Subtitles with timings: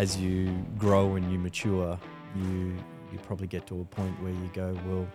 [0.00, 1.98] as you grow and you mature,
[2.34, 2.74] you
[3.12, 5.06] you probably get to a point where you go, well,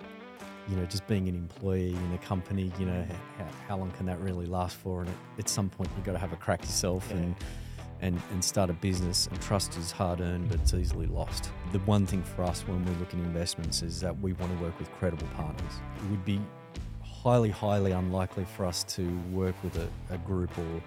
[0.70, 3.06] you know, just being an employee in a company, you know,
[3.38, 5.00] how, how long can that really last for?
[5.02, 7.18] And at, at some point, you've got to have a crack yourself Yeah.
[7.18, 7.36] and,
[8.02, 9.26] and and start a business.
[9.28, 11.50] And trust is hard earned, but it's easily lost.
[11.72, 14.64] The one thing for us when we look at investments is that we want to
[14.64, 15.74] work with credible partners.
[16.04, 16.40] It would be
[17.02, 20.84] highly, highly unlikely for us to work with a, a group or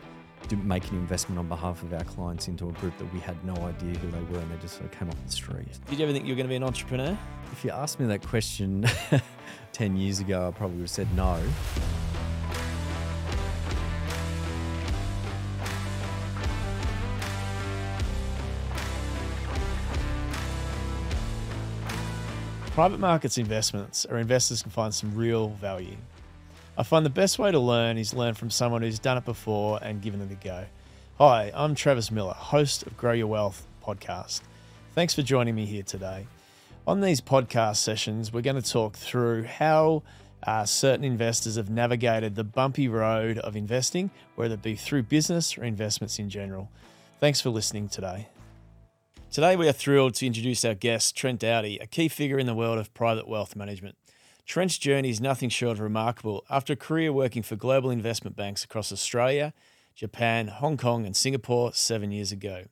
[0.65, 3.55] make an investment on behalf of our clients into a group that we had no
[3.65, 5.67] idea who they were and they just sort of came off the street.
[5.89, 7.19] Did you ever think you were going to be an entrepreneur?
[7.53, 8.87] If you asked me that question
[9.73, 11.43] 10 years ago, I probably would have said no.
[22.79, 25.97] Private markets investments are investors can find some real value.
[26.79, 29.81] I find the best way to learn is learn from someone who's done it before
[29.83, 30.65] and given it a go.
[31.19, 34.43] Hi, I'm Travis Miller, host of Grow Your Wealth podcast.
[34.95, 36.29] Thanks for joining me here today.
[36.87, 40.05] On these podcast sessions, we're going to talk through how
[40.45, 45.59] uh, certain investors have navigated the bumpy road of investing, whether it be through business
[45.59, 46.71] or investments in general.
[47.19, 48.29] Thanks for listening today.
[49.33, 52.55] Today, we are thrilled to introduce our guest, Trent Doughty, a key figure in the
[52.55, 53.97] world of private wealth management.
[54.49, 56.43] Trent's journey is nothing short of remarkable.
[56.49, 59.53] After a career working for global investment banks across Australia,
[59.95, 62.65] Japan, Hong Kong, and Singapore seven years ago,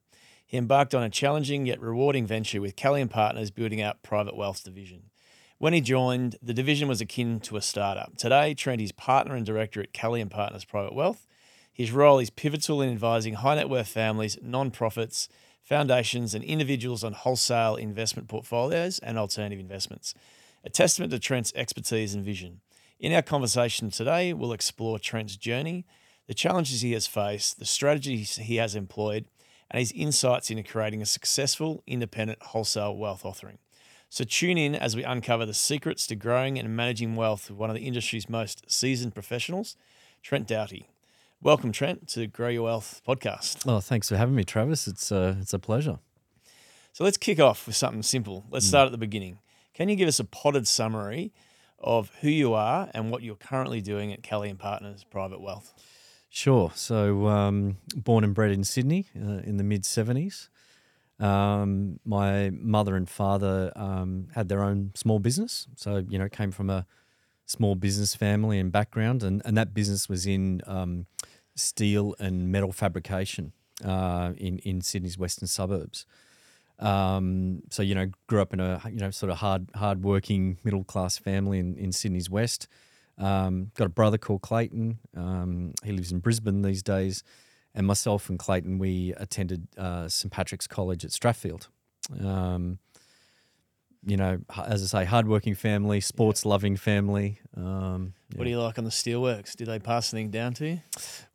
[0.46, 4.34] he embarked on a challenging yet rewarding venture with Kelly and Partners building out private
[4.34, 5.10] wealth division.
[5.58, 8.16] When he joined, the division was akin to a startup.
[8.16, 11.26] Today, Trent is partner and director at Kelly and Partners Private Wealth.
[11.70, 15.28] His role is pivotal in advising high net worth families, non-profits,
[15.62, 20.14] foundations, and individuals on wholesale investment portfolios and alternative investments.
[20.66, 22.60] A testament to Trent's expertise and vision.
[22.98, 25.86] In our conversation today, we'll explore Trent's journey,
[26.26, 29.26] the challenges he has faced, the strategies he has employed,
[29.70, 33.58] and his insights into creating a successful, independent wholesale wealth offering.
[34.08, 37.70] So tune in as we uncover the secrets to growing and managing wealth with one
[37.70, 39.76] of the industry's most seasoned professionals,
[40.20, 40.88] Trent Doughty.
[41.40, 43.62] Welcome, Trent, to Grow Your Wealth podcast.
[43.68, 44.88] Oh, thanks for having me, Travis.
[44.88, 46.00] It's uh, it's a pleasure.
[46.92, 48.44] So let's kick off with something simple.
[48.50, 49.38] Let's start at the beginning.
[49.76, 51.34] Can you give us a potted summary
[51.78, 55.74] of who you are and what you're currently doing at Kelly and Partners Private Wealth?
[56.30, 56.72] Sure.
[56.74, 60.48] So, um, born and bred in Sydney uh, in the mid 70s.
[61.20, 65.66] Um, my mother and father um, had their own small business.
[65.76, 66.86] So, you know, came from a
[67.44, 71.04] small business family and background, and, and that business was in um,
[71.54, 73.52] steel and metal fabrication
[73.84, 76.06] uh, in, in Sydney's western suburbs.
[76.78, 80.58] Um, so you know, grew up in a you know sort of hard hard working
[80.64, 82.68] middle class family in, in Sydney's west.
[83.18, 84.98] Um, got a brother called Clayton.
[85.16, 87.22] Um, he lives in Brisbane these days,
[87.74, 91.68] and myself and Clayton we attended uh, St Patrick's College at Strathfield.
[92.22, 92.78] Um,
[94.04, 97.40] you know, as I say, hardworking family, sports loving family.
[97.56, 99.56] Um, What do you like on the steelworks?
[99.56, 100.80] Did they pass anything down to you?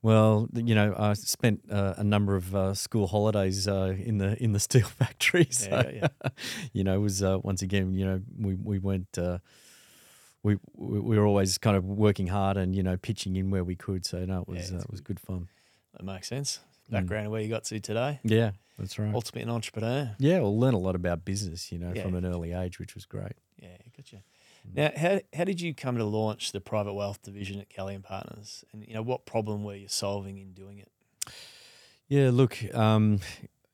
[0.01, 4.41] well, you know, I spent uh, a number of uh, school holidays uh, in the
[4.43, 5.47] in the steel factory.
[5.51, 6.29] So, Yeah, yeah.
[6.73, 9.17] you know, it was uh, once again, you know, we we went.
[9.17, 9.39] Uh,
[10.43, 13.63] we, we we were always kind of working hard and you know pitching in where
[13.63, 14.05] we could.
[14.05, 15.49] So no, it was Yeah, uh, it was good fun.
[15.93, 16.59] That makes sense.
[16.89, 16.93] Mm.
[16.93, 18.19] Background of where you got to today.
[18.23, 19.13] Yeah, that's right.
[19.13, 20.15] Ultimately, an entrepreneur.
[20.19, 22.03] Yeah, we'll learn a lot about business, you know, Yeah.
[22.03, 23.33] from an early age, which was great.
[23.61, 24.17] Yeah, gotcha.
[24.67, 24.75] Mm.
[24.75, 28.03] Now, how, how did you come to launch the private wealth division at Kelly and
[28.03, 28.65] Partners?
[28.73, 30.91] And you know, what problem were you solving in doing it?
[32.09, 33.19] Yeah, look, um,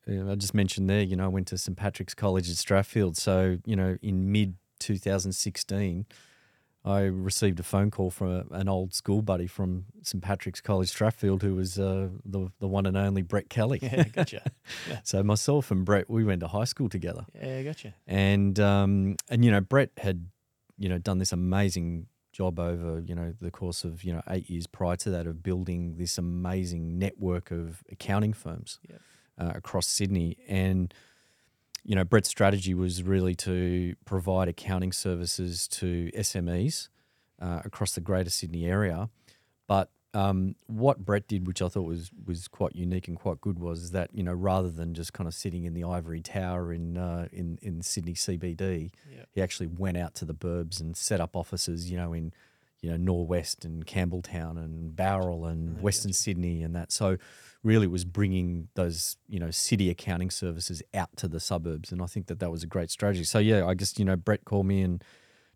[0.06, 3.16] I just mentioned there, you know, I went to St Patrick's College at Strathfield.
[3.16, 6.06] So, you know, in mid 2016,
[6.84, 10.90] I received a phone call from a, an old school buddy from St Patrick's College
[10.94, 13.78] Strathfield, who was uh, the the one and only Brett Kelly.
[13.82, 14.42] Yeah, gotcha.
[15.02, 17.94] so myself and Brett, we went to high school together, yeah, gotcha.
[18.06, 20.28] and um, and you know, Brett had
[20.78, 24.48] you know done this amazing job over you know the course of you know eight
[24.48, 29.00] years prior to that of building this amazing network of accounting firms Yep.
[29.38, 30.94] uh, across Sydney and
[31.84, 36.88] you know Brett's strategy was really to provide accounting services to SMEs
[37.40, 39.08] uh, across the Greater Sydney area
[39.66, 43.58] but um, what Brett did, which I thought was was quite unique and quite good,
[43.58, 46.96] was that you know rather than just kind of sitting in the ivory tower in
[46.96, 49.28] uh, in in Sydney CBD, Yep.
[49.34, 52.32] he actually went out to the burbs and set up offices, you know, in
[52.80, 56.90] you know Norwest and Campbelltown and Bowral and Oh, Western Sydney and that.
[56.90, 57.18] So
[57.62, 62.06] really, was bringing those you know city accounting services out to the suburbs, and I
[62.06, 63.24] think that that was a great strategy.
[63.24, 65.00] So yeah, I guess you know Brett called me in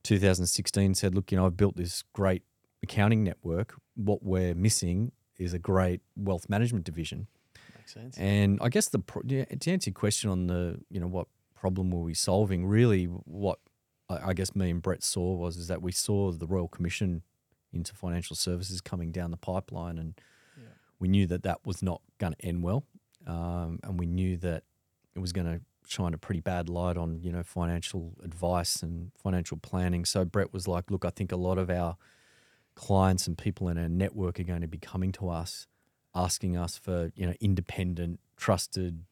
[0.03, 2.43] 2016, said, look, you know, I've built this great
[2.83, 3.75] accounting network.
[3.95, 7.29] What we're missing is a great wealth management division.
[7.77, 8.19] Makes sense.
[8.19, 11.29] And I guess the pro- yeah, to answer your question on the you know what
[11.55, 13.59] problem were we solving, really what
[14.09, 17.23] I, I guess me and Brett saw was is that we saw the Royal Commission
[17.73, 20.15] into financial services coming down the pipeline, and.
[21.03, 22.85] We knew that that was not going to end well,
[23.27, 24.63] um, and we knew that
[25.17, 29.11] it was going to shine a pretty bad light on you know financial advice and
[29.21, 30.05] financial planning.
[30.05, 31.97] So Brett was like, "Look, I think a lot of our
[32.77, 35.67] clients and people in our network are going to be coming to us,
[36.15, 39.05] asking us for you know independent, trusted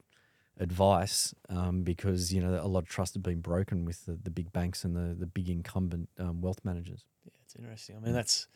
[0.61, 4.31] advice um, because you know a lot of trust had been broken with the, the
[4.31, 7.97] big banks and the the big incumbent um, wealth managers." Yeah, it's interesting.
[7.97, 8.47] I mean, that's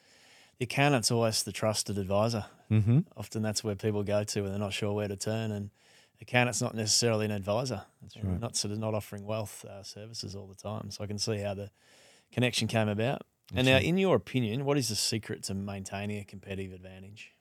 [0.58, 2.46] the accountant's always the trusted advisor.
[2.70, 3.00] Mm-hmm.
[3.16, 5.50] Often that's where people go to when they're not sure where to turn.
[5.50, 5.70] And
[6.20, 7.82] accountant's not necessarily an advisor.
[8.02, 8.40] That's right.
[8.40, 10.90] Not sort of not offering wealth uh, services all the time.
[10.90, 11.70] So I can see how the
[12.32, 13.22] connection came about.
[13.54, 13.84] And now, right.
[13.84, 17.32] in your opinion, what is the secret to maintaining a competitive advantage?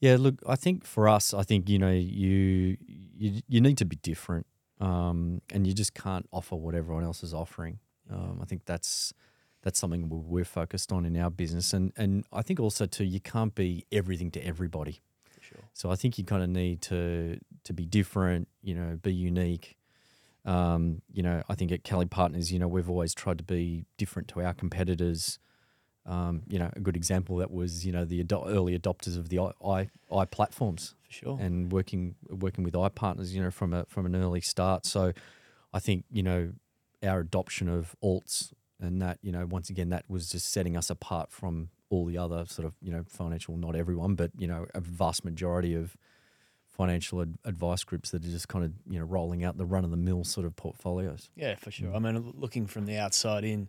[0.00, 2.76] Yeah, look, I think for us, I think you know you
[3.16, 4.46] you, you need to be different,
[4.78, 7.78] um, and you just can't offer what everyone else is offering.
[8.10, 9.14] Um, I think that's
[9.66, 13.02] that's something we- we're focused on in our business, and and I think also too
[13.04, 15.00] you can't be everything to everybody.
[15.40, 15.64] Sure.
[15.74, 19.76] So I think you kind of need to to be different, you know, be unique.
[20.44, 23.86] Um, you know, I think at Kelly Partners, you know, we've always tried to be
[23.96, 25.40] different to our competitors.
[26.04, 29.28] Um, you know, a good example that was, you know, the ado- early adopters of
[29.30, 29.88] the i, I,
[30.24, 31.38] iPlatforms For sure.
[31.40, 34.86] and working working with iPartners, you know, from a from an early start.
[34.86, 35.12] So
[35.74, 36.52] I think you know
[37.02, 40.90] our adoption of alts and that you know once again that was just setting us
[40.90, 44.66] apart from all the other sort of you know financial not everyone but you know
[44.74, 45.96] a vast majority of
[46.66, 49.84] financial ad- advice groups that are just kind of you know rolling out the run
[49.84, 51.30] of the mill sort of portfolios.
[51.34, 51.88] Yeah, for sure.
[51.90, 51.96] Mm.
[51.96, 53.68] I mean, looking from the outside in,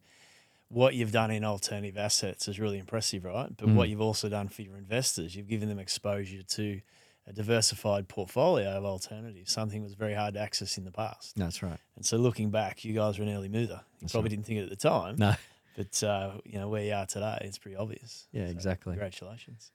[0.70, 3.56] what you've done in alternative assets is really impressive, right?
[3.56, 3.92] But what Mm.
[3.92, 6.82] you've also done for your investors, you've given them exposure to
[7.28, 11.36] a diversified portfolio of alternatives, something that was very hard to access in the past.
[11.36, 11.80] That's right.
[11.96, 13.82] And so, looking back, you guys were an early mover.
[13.84, 14.30] You That's probably right.
[14.38, 15.36] didn't think it at the time, No.
[15.76, 18.28] but uh, you know where you are today, it's pretty obvious.
[18.32, 18.92] Yeah, So, exactly.
[18.94, 19.72] Congratulations.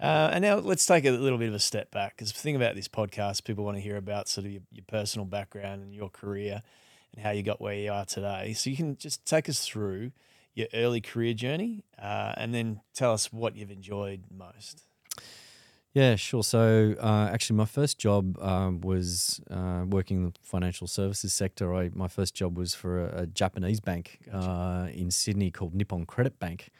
[0.00, 2.56] Uh, and now let's take a little bit of a step back because the thing
[2.56, 5.94] about this podcast, people want to hear about sort of your, your personal background and
[5.94, 6.62] your career
[7.14, 8.54] and how you got where you are today.
[8.54, 10.12] So you can just take us through
[10.54, 14.84] your early career journey uh, and then tell us what you've enjoyed most.
[15.92, 16.44] Yeah, sure.
[16.44, 21.74] So, uh, actually, my first job um, was uh, working in the financial services sector.
[21.74, 26.06] I, my first job was for a, a Japanese bank uh, in Sydney called Nippon
[26.06, 26.70] Credit Bank.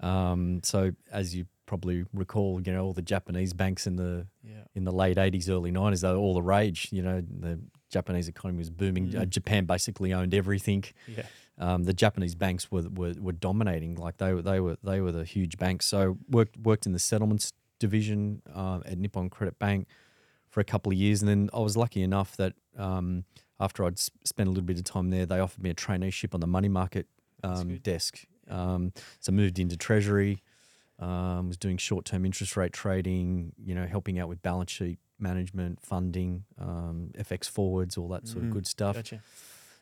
[0.00, 4.64] Um, so, as you probably recall, you know, all the Japanese banks in the Yeah.
[4.74, 6.88] in the late '80s, early '90s, they were all the rage.
[6.90, 7.60] You know, the
[7.90, 9.14] Japanese economy was booming.
[9.14, 9.28] Uh, Mm.
[9.28, 11.24] Japan basically owned everything Yeah.
[11.58, 13.96] um, the Japanese banks were, were were dominating.
[13.96, 15.84] Like they were they were they were the huge banks.
[15.84, 19.86] So worked worked in the settlements division uh, at Nippon Credit Bank
[20.48, 23.24] for a couple of years, and then I was lucky enough that um,
[23.60, 26.40] after I'd spent a little bit of time there, they offered me a traineeship on
[26.40, 27.06] the money market
[27.44, 28.24] um, desk.
[28.48, 30.42] Um, so moved into treasury.
[30.98, 33.52] Um, was doing short term interest rate trading.
[33.62, 38.44] You know, helping out with balance sheet management, funding, um, FX forwards, all that sort
[38.44, 38.96] Mm, of good stuff.
[38.96, 39.22] Gotcha.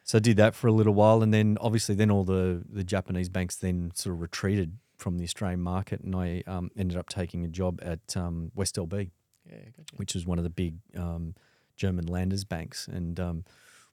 [0.02, 2.84] So I did that for a little while, and then obviously then all the the
[2.84, 7.08] Japanese banks then sort of retreated from the Australian market, and I um, ended up
[7.08, 9.10] taking a job at um, West LB,
[9.48, 9.56] Yeah.
[9.76, 9.96] Gotcha.
[9.96, 11.34] which is one of the big um,
[11.76, 13.44] German Landesbanks, and um,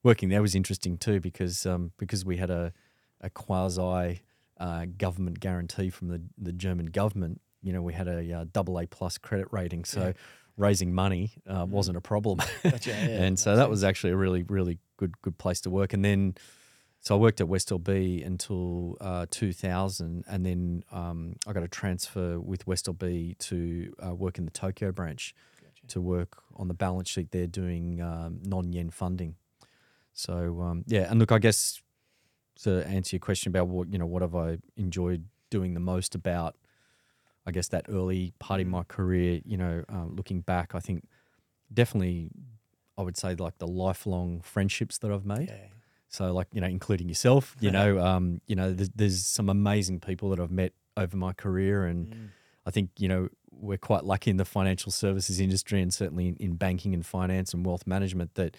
[0.04, 2.74] working there was interesting too because um, because we had a
[3.22, 4.22] a quasi
[4.60, 7.42] uh, government guarantee from the the German government.
[7.62, 10.14] You know, we had a uh, double A plus credit rating, so Yeah.
[10.58, 11.70] raising money uh, Mm.
[11.70, 12.92] wasn't a problem Gotcha.
[12.92, 13.24] Yeah.
[13.26, 16.36] and so that was actually a really really good good place to work and then
[17.04, 21.68] so I worked at West LB until uh, 2000 and then um, I got a
[21.68, 25.88] transfer with West LB to uh, work in the Tokyo branch Gotcha.
[25.90, 29.36] to work on the balance sheet there doing um, non-yen funding
[30.14, 31.82] so um, yeah and look I guess
[32.64, 36.16] to answer your question about what you know what have I enjoyed doing the most
[36.16, 36.56] about
[37.46, 38.72] I guess that early part of Mm.
[38.72, 41.04] my career you know um, looking back I think
[41.74, 42.30] definitely
[42.98, 45.50] I would say like the lifelong friendships that I've made.
[45.50, 45.68] Yeah.
[46.14, 50.00] So like you know, including yourself, you know, um, you know, there's, there's some amazing
[50.00, 52.28] people that I've met over my career, and Mm.
[52.68, 56.36] I think you know we're quite lucky in the financial services industry, and certainly in,
[56.38, 58.56] in banking and finance and wealth management that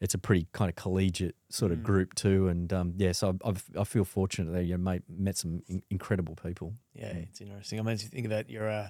[0.00, 1.82] it's a pretty kind of collegiate sort of Mm.
[1.82, 2.46] group too.
[2.48, 5.62] And um, yeah, so I've, I've, I feel fortunate that you know, mate, met some
[5.66, 6.74] in, incredible people.
[6.94, 7.22] Yeah, Mm.
[7.30, 7.80] it's interesting.
[7.80, 8.88] I mean, if you think about your uh,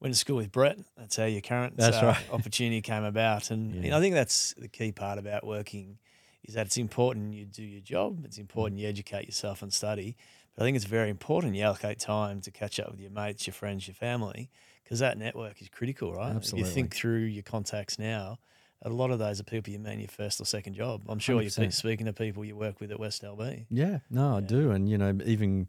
[0.00, 0.78] went to school with Brett.
[0.96, 2.16] That's how your current uh, right.
[2.32, 3.98] opportunity came about, and you know, Yeah.
[3.98, 5.98] I think that's the key part about working
[6.44, 8.24] is that it's important you do your job.
[8.24, 10.16] It's important you educate yourself and study.
[10.54, 13.46] But I think it's very important you allocate time to catch up with your mates,
[13.46, 14.50] your friends, your family,
[14.82, 16.30] because that network is critical, right?
[16.30, 16.68] If Absolutely.
[16.68, 18.38] you think through your contacts now,
[18.82, 21.02] a lot of those are people you met in your first or second job.
[21.08, 21.72] I'm sure you're 100%.
[21.72, 23.66] speaking to people you work with at West LB.
[23.68, 25.68] Yeah, no, I do, and you know, even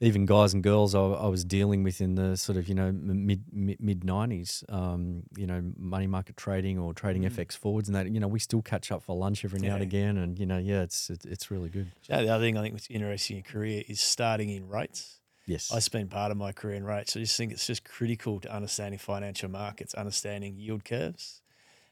[0.00, 2.92] even guys and girls I, I was dealing with in the sort of you know
[2.92, 7.32] mid mid nineties, um, you know, money market trading or trading Mm.
[7.32, 9.82] FX forwards, and that you know, we still catch up for lunch every now and
[9.82, 11.90] again, and you know, yeah, it's it, it's really good.
[12.08, 15.20] Know, the other thing I think that's interesting in your career is starting in rates.
[15.46, 17.14] Yes, I spent part of my career in rates.
[17.14, 21.40] So I just think it's just critical to understanding financial markets, understanding yield curves,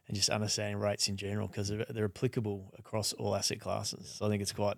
[0.07, 4.17] and just understanding rates in general because they're, they're applicable across all asset classes.
[4.19, 4.77] So I think it's quite,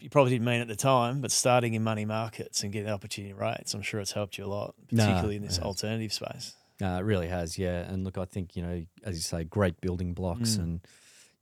[0.00, 3.32] you probably didn't mean at the time, but starting in money markets and getting opportunity
[3.32, 6.54] rates, I'm sure it's helped you a lot, Nah, particularly in this alternative space.
[6.82, 7.80] Uh, it really has, yeah.
[7.90, 10.62] And look, I think you know, as you say, great building blocks Mm.
[10.62, 10.80] and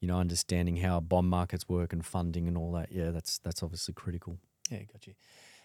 [0.01, 2.93] you know, understanding how bond markets work and funding and all that.
[2.93, 4.39] Yeah, that's that's obviously critical.
[4.71, 5.15] Yeah, got you.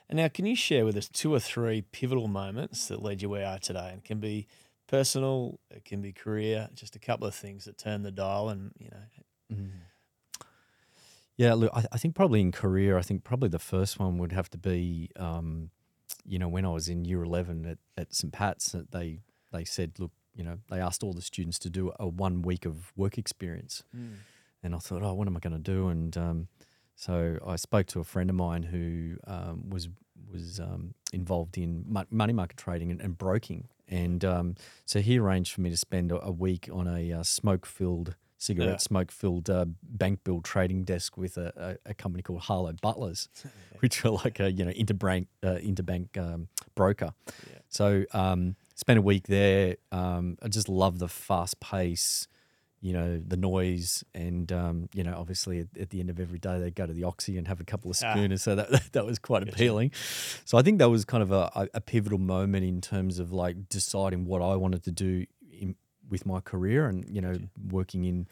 [0.07, 3.29] And now, can you share with us two or three pivotal moments that led you
[3.29, 3.89] where you are today?
[3.89, 4.47] And it can be
[4.87, 8.71] personal, it can be career, just a couple of things that turn the dial and,
[8.79, 9.67] you know,
[11.39, 14.33] Yeah, look, I, I think probably in career, I think probably the first one would
[14.33, 15.69] have to be, um,
[16.25, 19.21] you know, when I was in year eleven at, at St Pat's, that they
[19.53, 22.65] they said, look, you know, they asked all the students to do a one week
[22.65, 23.83] of work experience,
[24.61, 25.87] and I thought, oh, what am I going to do?
[25.87, 26.47] And um,
[26.97, 29.87] so I spoke to a friend of mine who um, was
[30.29, 35.53] was um, involved in money market trading and, and broking, and um, so he arranged
[35.53, 38.77] for me to spend a, a week on a uh, smoke filled cigarette Yeah.
[38.77, 43.27] smoke filled uh, bank bill trading desk with a, a, a company called Harlow Butlers,
[43.79, 47.13] which were like a you know interbank uh, interbank um, broker.
[47.27, 47.59] Yeah.
[47.67, 49.75] So um, spent a week there.
[49.91, 52.27] Um, I just love the fast pace,
[52.79, 56.39] you know, the noise, and um, you know, obviously at, at the end of every
[56.39, 58.35] day they go to the Oxy and have a couple of Ah.
[58.37, 59.51] So that that was quite Gotcha.
[59.51, 59.91] appealing.
[60.45, 63.67] So I think that was kind of a, a, pivotal moment in terms of like
[63.67, 65.25] deciding what I wanted to do
[66.09, 67.37] with my career, and you know,
[67.69, 68.27] working in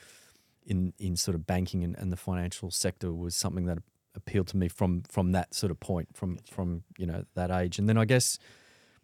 [0.65, 3.79] in in sort of banking and, and the financial sector was something that
[4.15, 6.53] appealed to me from from that sort of point from Gotcha.
[6.53, 7.79] from you know that age.
[7.79, 8.37] And then i guess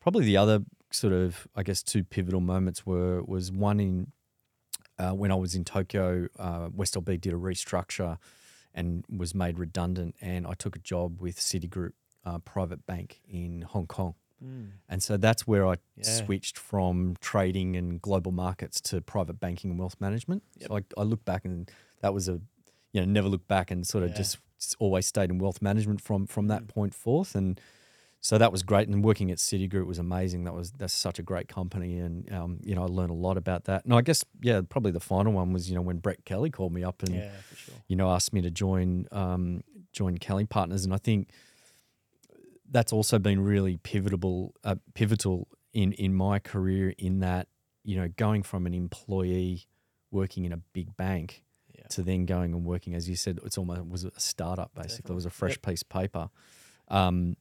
[0.02, 0.60] probably the other
[0.92, 4.12] sort of i guess two pivotal moments were was one in
[5.00, 8.18] uh, when i was in tokyo uh, west lb did a restructure
[8.76, 11.94] and was made redundant and i took a job with citigroup
[12.26, 14.14] uh, private bank in hong kong
[14.90, 16.04] and so that's where I Yeah.
[16.04, 20.44] switched from trading and global markets to private banking and wealth management.
[20.60, 21.70] So I, I look back and
[22.02, 22.40] that was a,
[22.92, 24.18] you know, never look back and sort of Yeah.
[24.18, 26.68] just s- always stayed in wealth management from from that Mm.
[26.68, 27.36] point forth.
[27.36, 27.60] And
[28.20, 28.88] so that was great.
[28.88, 30.44] And working at Citigroup was amazing.
[30.46, 33.36] That was that's such a great company, and um, you know I learned a lot
[33.38, 33.84] about that.
[33.86, 36.72] And I guess yeah, probably the final one was you know when Brett Kelly called
[36.74, 37.76] me up and Yeah, sure.
[37.88, 41.30] you know, asked me to join um, join Kelly Partners, and I think
[42.70, 46.94] that's also been really pivotal uh, pivotal in in my career.
[46.98, 47.48] In that,
[47.84, 49.68] you know, going from an employee
[50.12, 51.44] working in a big bank
[51.76, 51.88] Yeah.
[51.90, 55.12] to then going and working, as you said, it's almost it was a startup basically.
[55.14, 55.62] It was a fresh Yep.
[55.64, 56.30] piece of paper.
[56.90, 57.36] Um,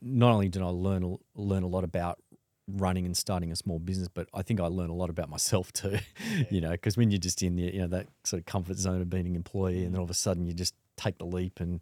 [0.00, 2.22] not only did I learn a- learn a lot about
[2.68, 5.72] running and starting a small business, but I think I learned a lot about myself
[5.72, 5.98] too.
[6.50, 9.00] you know, because when you're just in the you know that sort of comfort zone
[9.02, 11.58] of being an employee, and then all of a sudden you just take the leap
[11.58, 11.80] and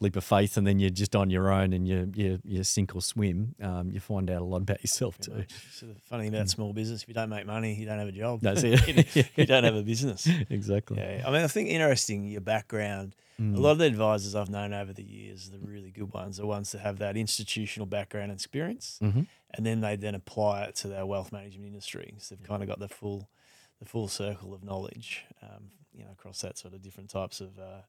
[0.00, 2.94] leap of faith, and then you're just on your own and you you you sink
[2.94, 3.54] or swim.
[3.62, 5.44] Um, you find out a lot about yourself too.
[5.72, 8.08] So the funny thing about small business, if you don't make money, you don't have
[8.08, 8.40] a job.
[8.42, 9.14] That's it.
[9.16, 10.28] you, you don't have a business.
[10.50, 10.98] exactly.
[10.98, 13.14] Yeah, I mean, I think interesting your background.
[13.40, 13.56] Mm.
[13.56, 16.46] A lot of the advisors I've known over the years, the really good ones, are
[16.46, 19.22] ones that have that institutional background and experience, hmm
[19.54, 22.14] and then they then apply it to their wealth management industry.
[22.18, 23.30] So they've kind of got the full,
[23.78, 27.58] the full circle of knowledge, um, you know, across that sort of different types of
[27.58, 27.80] uh,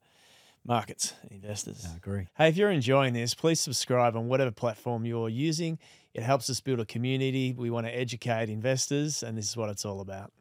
[0.66, 1.88] markets investors.
[1.92, 2.28] I agree.
[2.38, 5.80] Hey, if you're enjoying this, please subscribe on whatever platform you're using.
[6.14, 7.54] It helps us build a community.
[7.58, 10.32] We want to educate investors, and this is what it's all about.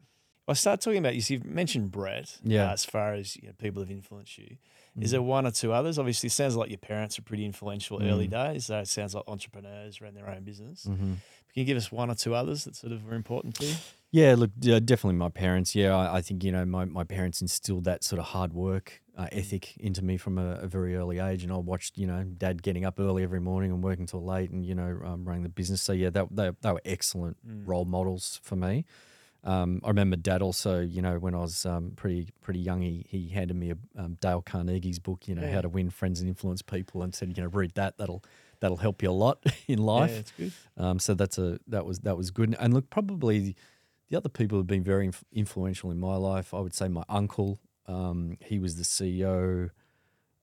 [0.48, 1.20] I start talking about you.
[1.20, 2.38] See, you've mentioned Brett.
[2.44, 2.70] Yeah.
[2.70, 4.56] uh, as far as you know, people have influenced you,
[5.00, 5.12] is Mm.
[5.12, 5.98] there one or two others?
[5.98, 8.30] Obviously, it sounds like your parents are pretty influential early Mm.
[8.52, 8.66] days.
[8.66, 10.84] So it sounds like entrepreneurs ran their own business.
[10.84, 10.94] hmm
[11.52, 13.74] Can you give us one or two others that sort of were important to you?
[14.16, 15.74] Yeah, look, yeah, definitely my parents.
[15.74, 19.02] Yeah, I, I think you know my, my parents instilled that sort of hard work
[19.14, 22.22] uh, ethic into me from a, a very early age, and I watched you know
[22.24, 25.42] dad getting up early every morning and working till late, and you know um, running
[25.42, 25.82] the business.
[25.82, 27.68] So yeah, that they, they were excellent Mm.
[27.68, 28.86] role models for me.
[29.44, 33.04] Um, I remember dad also, you know, when I was um, pretty pretty young, he,
[33.06, 35.56] he handed me a um, Dale Carnegie's book, you know, Yeah.
[35.56, 37.98] how to win friends and influence people, and said, you know, read that.
[37.98, 38.24] That'll
[38.60, 40.10] that'll help you a lot in life.
[40.10, 40.52] Yeah, it's good.
[40.78, 42.56] Um, so that's a that was that was good.
[42.58, 43.56] And look, probably
[44.08, 47.04] the other people who've been very inf- influential in my life, I would say my
[47.08, 47.58] uncle.
[47.86, 49.70] Um, he was the CEO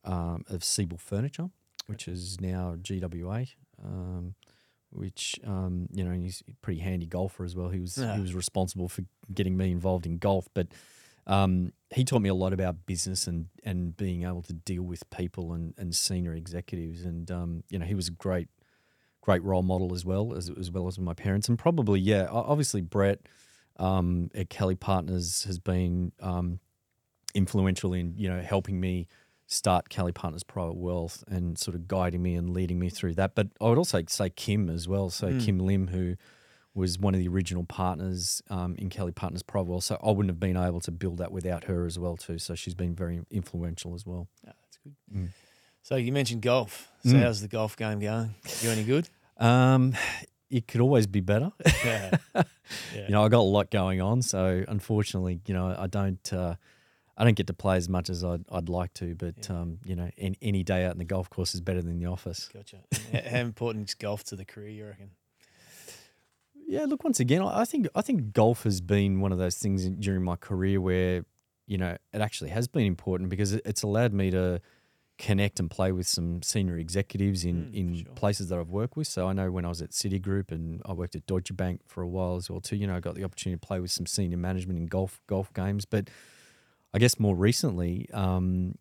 [0.04, 1.50] um, of Sebel Furniture,
[1.88, 3.46] which is now GWA.
[3.84, 4.36] Um,
[4.92, 7.70] which um, you know he's a pretty handy golfer as well.
[7.70, 8.16] He was Yeah.
[8.16, 9.04] he was responsible for
[9.34, 10.68] getting me involved in golf, but
[11.26, 15.10] um, he taught me a lot about business and and being able to deal with
[15.10, 17.04] people and, and senior executives.
[17.04, 18.50] And um, you know he was a great
[19.22, 21.50] great role model as well as as well as my parents.
[21.50, 23.20] And probably yeah, obviously Brett
[23.78, 26.60] um, at Kelly Partners has been um,
[27.34, 29.08] influential in you know helping me
[29.48, 33.36] start Kelly Partners Private Wealth and sort of guiding me and leading me through that.
[33.36, 35.10] But I would also say Kim as well.
[35.10, 35.46] So Mm.
[35.46, 36.16] Kim Lim, who
[36.76, 39.84] was one of the original partners um, in Kelly Partners Private Wealth.
[39.84, 42.40] So I wouldn't have been able to build that without her as well too.
[42.40, 44.28] So she's been very influential as well.
[44.44, 44.96] Yeah, that's good.
[45.16, 45.28] Mm.
[45.84, 46.90] So you mentioned golf.
[47.04, 47.22] So Mm.
[47.22, 48.34] how's the golf game going?
[48.62, 49.08] You any good?
[49.38, 49.94] Um,
[50.58, 51.52] it could always be better.
[51.84, 52.18] Yeah.
[52.36, 52.44] yeah.
[52.94, 56.56] you know, I got a lot going on, so unfortunately, you know, I don't, uh,
[57.18, 59.16] I don't get to play as much as I'd, I'd like to.
[59.16, 59.56] But Yeah.
[59.60, 62.06] um, you know, any, any day out in the golf course is better than the
[62.08, 62.50] office.
[62.54, 62.78] Gotcha.
[63.30, 64.70] How- important is golf to the career?
[64.70, 65.12] You reckon?
[66.68, 69.88] Yeah, look, once again, I think I think golf has been one of those things
[69.90, 71.26] during my career where
[71.68, 74.62] you know it actually has been important because it- it's allowed me to
[75.18, 78.14] connect and play with some senior executives in Mm, in sure.
[78.16, 79.08] places that I've worked with.
[79.08, 82.02] So I know when I was at Citigroup and I worked at Deutsche Bank for
[82.02, 82.76] a while as well too.
[82.76, 85.54] You know, I got the opportunity to play with some senior management in golf golf
[85.54, 86.10] games, but
[86.94, 88.08] I guess more recently.
[88.14, 88.76] Um,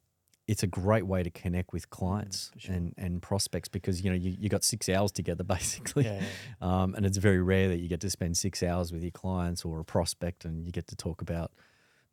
[0.48, 2.74] it's a great way to connect with clients Mm, sure.
[2.74, 6.20] and, and prospects because you know you, you got six hours together basically Yeah.
[6.20, 6.82] yeah.
[6.82, 9.64] um, and it's very rare that you get to spend six hours with your clients
[9.64, 11.52] or a prospect and you get to talk about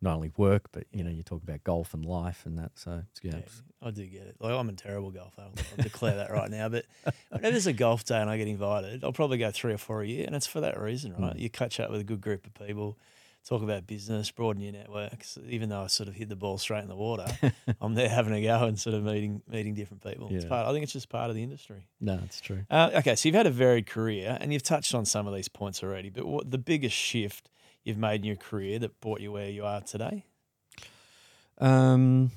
[0.02, 2.72] not only work, but you know, you talk about golf and life and that.
[2.74, 3.36] So it's yeah.
[3.36, 4.36] Yeah, I do get it.
[4.40, 5.42] Like I'm a terrible golfer.
[5.42, 6.68] I'll, I'll declare that right now.
[6.68, 6.86] But
[7.28, 10.02] whenever there's a golf day and I get invited, I'll probably go three or four
[10.02, 11.34] a year, and it's for that reason, right?
[11.36, 11.40] Mm.
[11.40, 12.98] You catch up with a good group of people,
[13.46, 15.36] talk about business, broaden your networks.
[15.46, 17.26] Even though I sort of hit the ball straight in the water,
[17.80, 20.28] I'm there having a go and sort of meeting meeting different people.
[20.30, 20.48] It's Yeah.
[20.48, 20.66] part.
[20.66, 21.86] I think it's just part of the industry.
[22.00, 22.64] No, it's true.
[22.70, 25.48] Uh, okay, so you've had a varied career, and you've touched on some of these
[25.48, 26.08] points already.
[26.08, 27.50] But what the biggest shift
[27.84, 30.24] you've made in your career that brought you where you are today?
[31.58, 32.30] Um,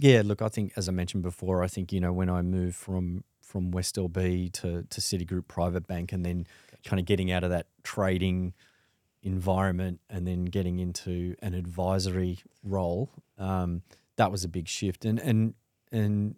[0.00, 2.76] yeah, look, I think as I mentioned before, I think you know when I moved
[2.76, 6.46] from from West LB to to Citigroup Private Bank, and then
[6.84, 8.54] kind of getting out of that trading
[9.22, 13.82] environment, and then getting into an advisory role, um,
[14.16, 15.04] that was a big shift.
[15.04, 15.54] And and
[15.92, 16.36] and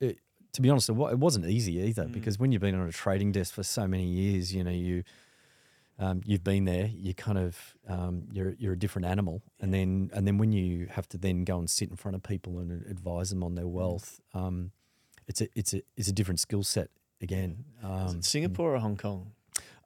[0.00, 0.18] it,
[0.52, 2.12] to be honest, it it wasn't easy either Mm.
[2.12, 5.04] because when you've been on a trading desk for so many years, you know you.
[5.98, 6.86] Um, you've been there.
[6.86, 10.86] You kind of um, you're you're a different animal, and then and then when you
[10.90, 13.68] have to then go and sit in front of people and advise them on their
[13.68, 14.72] wealth, um,
[15.28, 16.88] it's a it's a it's a different skill set
[17.20, 17.64] again.
[17.78, 19.32] Is Um, it Singapore or Hong Kong?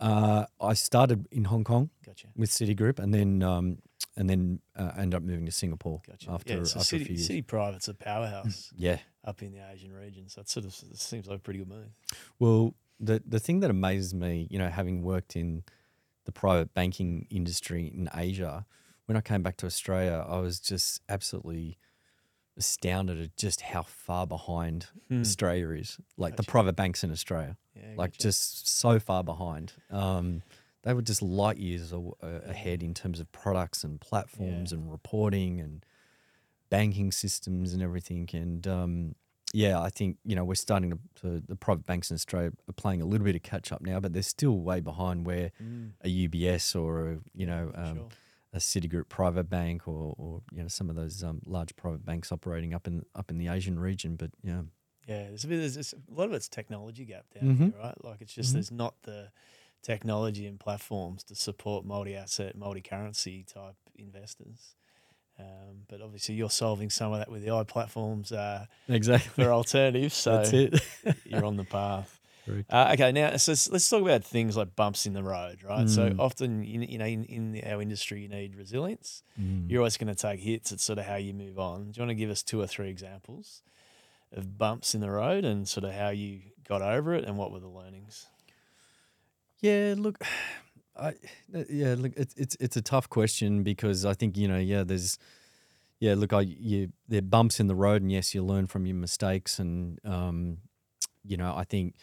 [0.00, 2.28] Uh, I started in Hong Kong Gotcha.
[2.36, 3.78] with Citigroup, and then um,
[4.16, 6.30] and then uh, ended up moving to Singapore Gotcha.
[6.30, 7.28] after yeah, so after a City, few years.
[7.28, 8.98] Citi Private's a powerhouse Yeah.
[9.24, 10.28] up in the Asian region.
[10.28, 11.88] So it sort of seems like a pretty good move.
[12.38, 15.64] Well, the the thing that amazes me, you know, having worked in
[16.26, 18.66] the private banking industry in Asia,
[19.06, 21.78] when I came back to Australia, I was just absolutely
[22.56, 25.20] astounded at just how far behind Hmm.
[25.20, 25.98] Australia is.
[26.16, 28.22] Like the private banks in Australia, Yeah, like gotcha.
[28.22, 29.74] just so far behind.
[29.90, 30.42] Um,
[30.82, 34.78] they were just light years a- a- ahead in terms of products and platforms Yeah.
[34.78, 35.84] and reporting and
[36.70, 38.28] banking systems and everything.
[38.32, 39.14] And um,
[39.52, 42.72] yeah, I think you know we're starting to, to the private banks in Australia are
[42.72, 45.94] playing a little bit of catch up now, but they're still way behind where Mm,
[46.02, 48.12] a UBS or a you know um, sure.
[48.52, 52.32] a Citigroup private bank or, or you know some of those um, large private banks
[52.32, 54.16] operating up in up in the Asian region.
[54.16, 54.62] But yeah,
[55.06, 55.58] Yeah, there's a bit.
[55.58, 57.72] There's, there's a lot of it's technology gap down Mhm.
[57.72, 58.02] here, right?
[58.04, 58.54] Like it's just Mhm.
[58.54, 59.30] there's not the
[59.82, 64.74] technology and platforms to support multi-asset, multi-currency type investors.
[65.38, 69.44] Um, but obviously, you're solving some of that with the iPlatforms uh, exactly.
[69.44, 70.14] for alternatives.
[70.26, 70.82] So That's it.
[71.26, 72.18] you're on the path.
[72.70, 75.88] Uh, okay, now so let's, let's talk about things like bumps in the road, right?
[75.90, 76.20] So Mm.
[76.20, 79.24] often, you, you know, in, in our industry, you need resilience.
[79.40, 79.68] Mm.
[79.68, 80.70] You're always going to take hits.
[80.70, 81.90] It's sort of how you move on.
[81.90, 83.62] Do you want to give us two or three examples
[84.32, 87.50] of bumps in the road and sort of how you got over it and what
[87.50, 88.26] were the learnings?
[89.60, 90.22] Yeah, look,
[90.98, 91.08] I
[91.54, 94.84] uh, yeah, look, it's it's it's a tough question because I think you know, yeah,
[94.84, 95.18] there's
[96.00, 98.86] yeah, look, I you there are bumps in the road, and yes, you learn from
[98.86, 100.58] your mistakes, and um,
[101.24, 101.94] you know, I think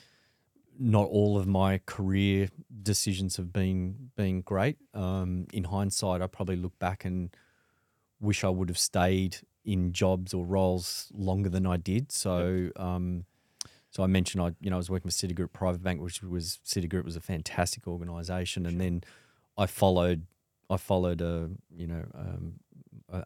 [0.80, 2.50] not all of my career
[2.82, 4.78] decisions have been been great.
[4.94, 7.36] Um, in hindsight, I probably look back and
[8.20, 12.12] wish I would have stayed in jobs or roles longer than I did.
[12.12, 13.26] So, um,
[13.94, 16.60] so I mentioned I, you know, I was working with Citigroup Private Bank, which was
[16.66, 19.04] Citigroup was a fantastic organisation, and then
[19.56, 20.26] I followed,
[20.68, 22.54] I followed a, you know, um,
[23.12, 23.24] a,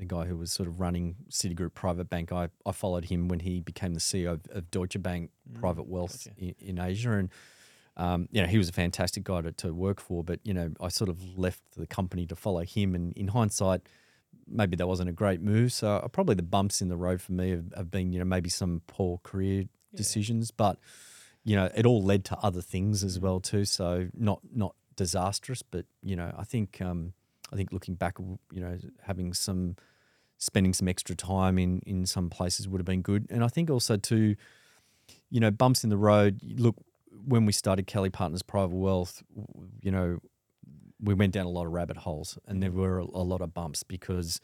[0.00, 2.32] a guy who was sort of running Citigroup Private Bank.
[2.32, 5.86] I, I followed him when he became the CEO of, of Deutsche Bank Mm, Private
[5.86, 6.36] Wealth gotcha.
[6.36, 7.30] in, in Asia, and
[7.96, 10.72] um, you know, he was a fantastic guy to, to work for, but you know,
[10.80, 12.94] I sort of left the company to follow him.
[12.94, 13.82] And in hindsight,
[14.46, 15.72] maybe that wasn't a great move.
[15.72, 18.24] So uh, probably the bumps in the road for me have, have been, you know,
[18.24, 19.64] maybe some poor career
[19.98, 20.78] decisions, but
[21.44, 23.64] you know, it all led to other things as well too.
[23.64, 27.12] So not not disastrous, but you know, I think um,
[27.52, 29.76] I think looking back, you know, having some
[30.38, 33.26] spending some extra time in in some places would have been good.
[33.30, 34.36] And I think also too,
[35.30, 36.40] you know, bumps in the road.
[36.42, 36.76] Look,
[37.26, 39.22] when we started Kelly Partners Private Wealth,
[39.80, 40.18] you know,
[41.00, 43.54] we went down a lot of rabbit holes, and there were a, a lot of
[43.54, 44.40] bumps because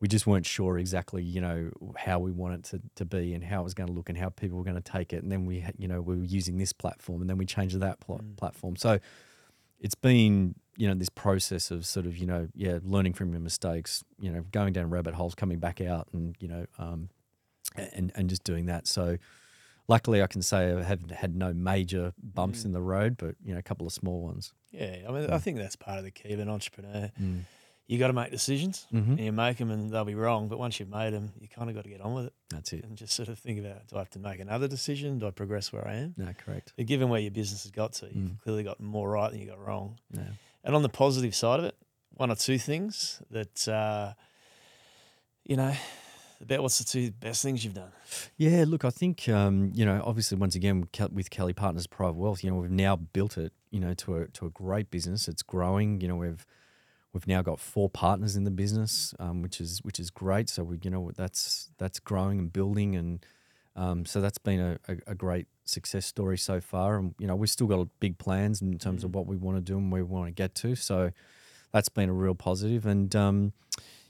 [0.00, 3.60] we just weren't sure exactly, you know, how we wanted to, to be and how
[3.60, 5.22] it was going to look and how people were going to take it.
[5.22, 7.78] And then we, you know, we were using this platform and then we changed to
[7.80, 8.36] that pl- Mm.
[8.36, 8.76] platform.
[8.76, 9.00] So
[9.80, 13.40] it's been, you know, this process of sort of, you know, yeah, learning from your
[13.40, 17.08] mistakes, you know, going down rabbit holes, coming back out and, you know, um,
[17.76, 18.86] and, and just doing that.
[18.86, 19.18] So
[19.88, 22.66] luckily I can say I haven't had no major bumps Mm.
[22.66, 24.52] in the road, but, you know, a couple of small ones.
[24.70, 25.32] Yeah, I mean, Mm.
[25.32, 27.10] I think that's part of the key of an entrepreneur.
[27.88, 29.10] You got to make decisions, Mm-hmm.
[29.12, 30.48] and you make them, and they'll be wrong.
[30.48, 32.72] But once you've made them, you kind of got to get on with it That's
[32.74, 32.84] it.
[32.84, 35.18] and just sort of think about: Do I have to make another decision?
[35.18, 36.14] Do I progress where I am?
[36.18, 36.74] No, correct.
[36.76, 38.40] But given where your business has got to, you've Mm.
[38.42, 39.96] clearly got more right than you got wrong.
[40.12, 40.22] Yeah.
[40.64, 41.76] And on the positive side of it,
[42.10, 44.12] one or two things that uh,
[45.44, 45.72] you know
[46.40, 47.90] about what's the two best things you've done?
[48.36, 52.16] Yeah, look, I think um, you know, obviously, once again with with Kelly Partners Private
[52.18, 55.26] Wealth, you know, we've now built it, you know, to a to a great business.
[55.26, 56.00] It's growing.
[56.00, 56.44] You know, we've
[57.18, 60.48] we've now got four partners in the business, um, which is which is great.
[60.48, 63.26] So we, you know, that's that's growing and building, and
[63.74, 66.96] um, so that's been a, a, a great success story so far.
[66.96, 69.14] And you know, we've still got big plans in terms of Mm.
[69.14, 70.76] what we want to do and where we want to get to.
[70.76, 71.10] So
[71.72, 72.86] that's been a real positive.
[72.86, 73.52] And um,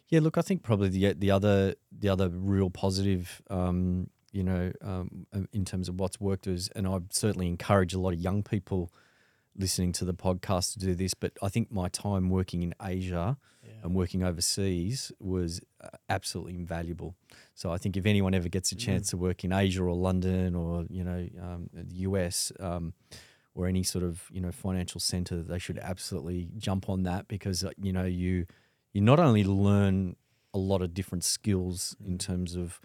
[0.08, 4.70] yeah, look, I think probably the the other the other real positive, um, you know,
[4.82, 8.42] um, in terms of what's worked is, and I certainly encourage a lot of young
[8.42, 8.92] people
[9.58, 11.14] listening to the podcast to do this.
[11.14, 13.72] But I think my time working in Asia Yeah.
[13.82, 17.14] and working overseas was uh, absolutely invaluable.
[17.54, 20.54] So I think if anyone ever gets a chance to work in Asia or London
[20.54, 22.94] or you know um, the US um,
[23.54, 27.64] or any sort of you know financial center, they should absolutely jump on that because
[27.64, 28.46] uh, you know you
[28.94, 30.16] you not only learn
[30.54, 32.80] a lot of different skills in terms of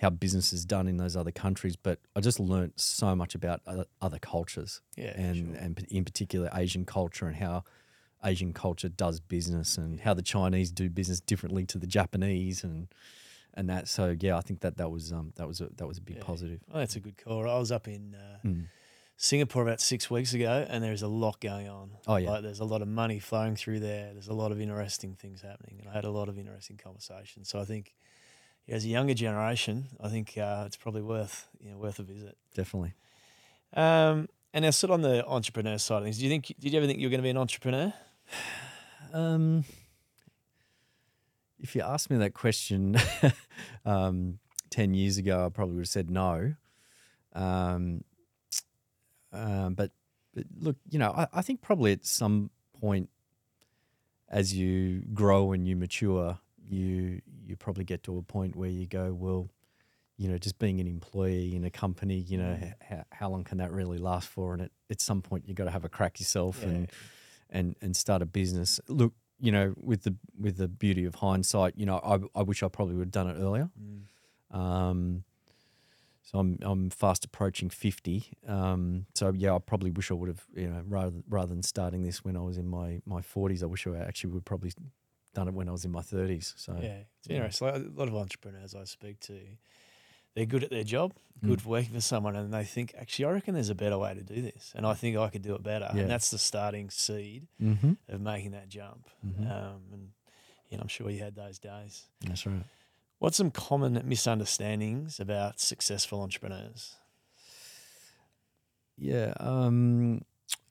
[0.00, 3.60] how business is done in those other countries, but I just learned so much about
[3.66, 5.56] other, other cultures Yeah, and sure.
[5.56, 7.64] and in particular Asian culture and how
[8.24, 12.88] Asian culture does business and how the Chinese do business differently to the Japanese and
[13.54, 13.88] and that.
[13.88, 16.16] So yeah, I think that that was um that was a that was a big
[16.16, 16.22] Yeah.
[16.24, 16.60] positive.
[16.72, 17.48] Oh, that's a good call.
[17.48, 18.66] I was up in uh, Mm.
[19.20, 21.90] Singapore about six weeks ago, and there's a lot going on.
[22.06, 22.30] Oh, yeah.
[22.30, 24.12] like, there's a lot of money flowing through there.
[24.12, 27.48] There's a lot of interesting things happening, and I had a lot of interesting conversations.
[27.48, 27.96] So I think,
[28.68, 32.02] yeah, as a younger generation, I think uh, it's probably worth you know worth a
[32.02, 32.36] visit.
[32.54, 32.94] Definitely.
[33.74, 36.18] Um, and now, sit on the entrepreneur side of things.
[36.18, 36.46] Do you think?
[36.60, 37.92] Did you ever think you were going to be an entrepreneur?
[39.10, 39.64] Um,
[41.58, 42.96] if you asked me that question
[43.86, 46.54] um, 10 years ago, I probably would have said no.
[47.32, 48.04] Um,
[49.32, 49.92] um, but,
[50.34, 53.08] but look, you know, I, I think probably at some point
[54.28, 56.38] as you grow and you mature,
[56.70, 59.48] you you probably get to a point where you go, well,
[60.16, 62.74] you know, just being an employee in a company, you know, Mm.
[62.88, 64.52] how, how long can that really last for?
[64.52, 66.90] And at, at some point, you got to have a crack yourself and
[67.50, 68.80] and and start a business.
[68.88, 72.62] Look, you know, with the with the beauty of hindsight, you know, I I wish
[72.62, 73.70] I probably would have done it earlier.
[73.80, 74.56] Mm.
[74.58, 75.24] Um,
[76.22, 78.26] so I'm I'm fast approaching fifty.
[78.46, 82.02] Um, so yeah, I probably wish I would have, you know, rather rather than starting
[82.02, 84.72] this when I was in my my forties, I wish I actually would probably
[85.38, 86.54] done it when I was in my thirties.
[86.56, 87.36] So Yeah, it's yeah.
[87.36, 87.68] interesting.
[87.68, 89.38] A lot of entrepreneurs I speak to,
[90.34, 91.48] they're good at their job, Mm.
[91.50, 94.12] good for working for someone, and they think, actually, I reckon there's a better way
[94.14, 95.88] to do this, and I think I could do it better.
[95.94, 96.02] Yeah.
[96.02, 97.92] And that's the starting seed Mm-hmm.
[98.08, 99.08] of making that jump.
[99.24, 99.50] Mhm.
[99.50, 100.04] Um, and
[100.68, 102.08] you know, I'm sure you had those days.
[102.26, 102.64] That's right.
[103.20, 106.96] What's some common misunderstandings about successful entrepreneurs?
[108.96, 110.22] Yeah, um,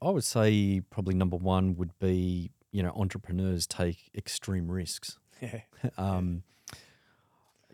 [0.02, 5.18] I would say probably number one would be you know entrepreneurs take extreme risks.
[5.42, 5.62] Yeah,
[5.98, 6.44] um,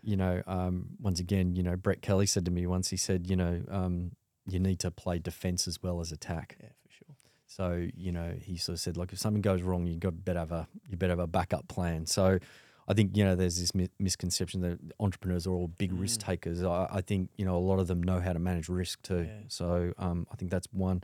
[0.02, 2.90] you know, um, once again, you know, Brett Kelly said to me once.
[2.90, 4.12] He said, you know, um,
[4.46, 6.56] you need to play defense as well as attack.
[6.60, 7.14] yeah, for sure.
[7.46, 10.40] So you know, he sort of said, like, if something goes wrong, you got better
[10.40, 12.06] have a you better have a backup plan.
[12.06, 12.38] So.
[12.86, 16.24] I think you know there's this mi- misconception that entrepreneurs are all big risk Mm.
[16.26, 16.62] takers.
[16.62, 19.22] I, I think you know a lot of them know how to manage risk too.
[19.26, 19.38] Yeah.
[19.48, 21.02] So um, I think that's one.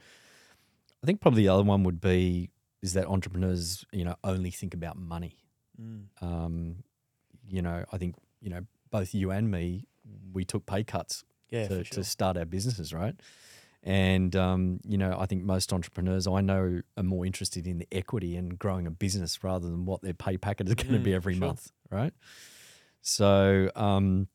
[1.03, 2.51] I think probably the other one would be
[2.83, 5.37] is that entrepreneurs you know only think about money.
[5.81, 6.07] Mm.
[6.21, 6.77] Um,
[7.47, 9.87] you know, I think you know both you and me,
[10.33, 11.85] we took pay cuts Yeah, to, sure.
[11.85, 13.15] to start our businesses, right?
[13.83, 17.89] And um, you know, I think most entrepreneurs I know are more interested in the
[17.93, 21.13] equity and growing a business rather than what their pay packet is going to be
[21.13, 21.47] Mm, every sure.
[21.47, 22.13] month, right?
[23.01, 24.29] So, um,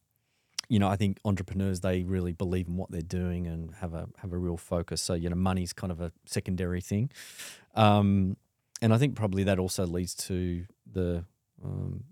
[0.70, 4.08] you know, I think entrepreneurs they really believe in what they're doing and have a
[4.18, 5.02] have a real focus.
[5.02, 7.10] So, you know, money's kind of a secondary thing,
[7.76, 8.38] um,
[8.82, 11.26] and I think probably that also leads to the
[11.64, 12.04] um,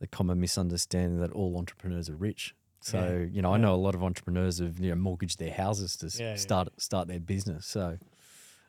[0.00, 2.54] the common misunderstanding that all entrepreneurs are rich.
[2.80, 5.52] So, Yeah, you know, I know a lot of entrepreneurs have you know mortgaged their
[5.52, 6.36] houses to Yeah, yeah.
[6.36, 7.66] start start their business.
[7.66, 7.98] So,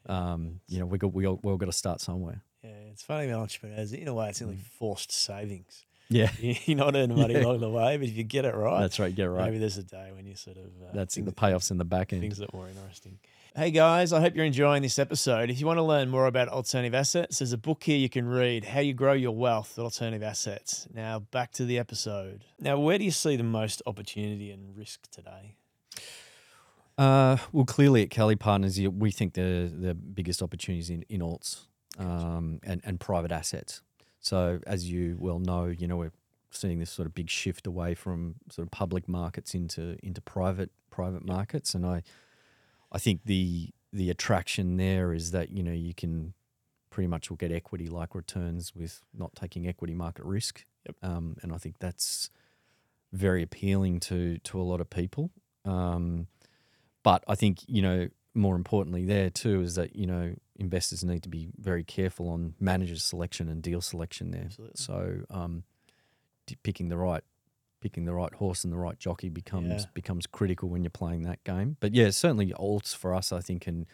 [0.07, 2.41] um, you know, we got we all, we all got to start somewhere.
[2.63, 3.93] Yeah, it's funny about entrepreneurs.
[3.93, 4.57] In a way, it's Mm.
[4.59, 5.85] forced savings.
[6.09, 7.41] Yeah, You're not earning money Yeah.
[7.45, 9.13] along the way, but if you get it right, that's right.
[9.17, 9.45] Yeah, right.
[9.45, 11.85] maybe there's a day when you sort of uh, That's things, the payoffs in the
[11.85, 12.21] back end.
[12.21, 13.17] things that more interesting.
[13.55, 15.49] Hey guys, I hope you're enjoying this episode.
[15.49, 18.27] If you want to learn more about alternative assets, there's a book here you can
[18.27, 20.87] read, How You Grow Your Wealth with Alternative Assets.
[20.93, 22.43] Now back to the episode.
[22.59, 25.55] Now, where do you see the most opportunity and risk today?
[26.97, 31.61] Uh, well, clearly at Kelly Partners, we think the the biggest opportunities in in alts
[31.97, 33.81] um, and and private assets.
[34.25, 36.11] So as you well know, you know we're
[36.49, 40.71] seeing this sort of big shift away from sort of public markets into into private
[40.89, 42.01] private markets, and I
[42.91, 46.33] I think the the attraction there is that you know you can
[46.89, 50.95] pretty much will get equity like returns with not taking equity market risk, Yep.
[51.03, 52.31] um, and I think that's
[53.13, 55.29] very appealing to to a lot of people.
[55.65, 56.27] Um,
[57.03, 61.23] but I think you know more importantly there too is that you know investors need
[61.23, 64.43] to be very careful on manager selection and deal selection there.
[64.45, 64.75] Absolutely.
[64.75, 65.63] So um,
[66.45, 67.23] d- picking the right
[67.81, 69.89] picking the right horse and the right jockey becomes Yeah.
[69.93, 71.77] becomes critical when you're playing that game.
[71.79, 73.85] But yeah, certainly alts for us, I think, and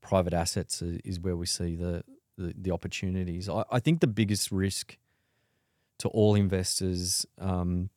[0.00, 2.04] private assets is where we see the
[2.38, 3.48] the, the opportunities.
[3.48, 4.96] I, I think the biggest risk
[5.98, 7.90] to all investors um,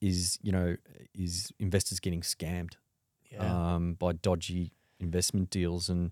[0.00, 0.76] is you know
[1.14, 2.74] is investors getting scammed
[3.32, 3.74] Yeah.
[3.74, 6.10] um, by dodgy investment deals and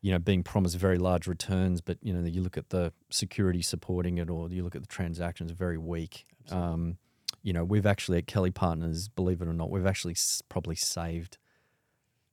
[0.00, 3.62] you know being promised very large returns, but you know you look at the security
[3.62, 6.26] supporting it or you look at the transactions very weak.
[6.50, 6.98] Um,
[7.42, 10.76] you know we've actually at Kelly Partners, believe it or not, we've actually s- probably
[10.76, 11.38] saved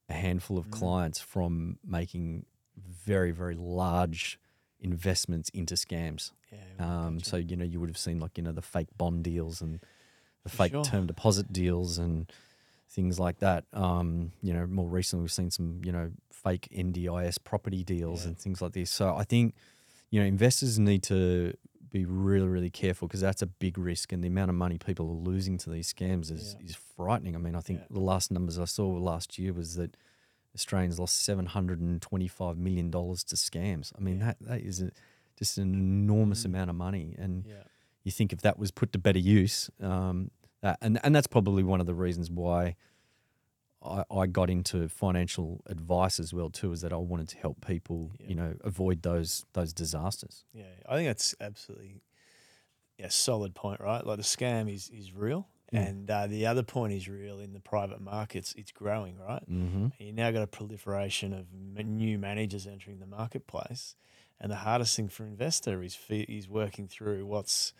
[0.09, 0.71] a handful of Mm.
[0.71, 2.45] clients from making
[2.77, 4.39] very very large
[4.79, 6.31] investments into scams.
[6.51, 6.57] yeah.
[7.05, 9.61] Um, so you know you would have seen like you know the fake bond deals
[9.61, 9.79] and
[10.43, 10.83] the For fake sure.
[10.83, 12.29] term deposit deals and
[12.91, 13.63] things like that.
[13.73, 18.29] Um, you know, more recently we've seen some you know fake NDIS property deals Yeah.
[18.29, 18.91] and things like this.
[18.91, 19.55] So I think
[20.09, 21.53] you know investors need to
[21.89, 25.05] be really really careful because that's a big risk and the amount of money people
[25.09, 26.65] are losing to these scams is Yeah.
[26.69, 27.35] is frightening.
[27.35, 27.87] I mean, I think Yeah.
[27.91, 29.95] the last numbers I saw last year was that
[30.55, 33.91] Australians lost seven hundred and twenty five million dollars to scams.
[33.97, 34.91] I mean that that is a,
[35.37, 36.45] just an enormous Mm.
[36.45, 37.63] amount of money and yeah.
[38.03, 40.29] you think if that was put to better use, um,
[40.81, 42.75] and and that's probably one of the reasons why
[43.83, 47.65] I, I got into financial advice as well too, is that I wanted to help
[47.65, 48.27] people, Yeah.
[48.29, 50.45] you know, avoid those those disasters.
[50.53, 52.01] Yeah, I think that's absolutely
[52.97, 54.05] yeah, solid point, right?
[54.05, 55.87] Like the scam is is real, Mm.
[55.87, 58.53] and uh, the other point is real in the private markets.
[58.57, 59.41] It's growing, right?
[59.49, 59.87] Mm-hmm.
[59.99, 63.95] You now got a proliferation of new managers entering the marketplace,
[64.39, 67.73] and the hardest thing for investor is is working through what's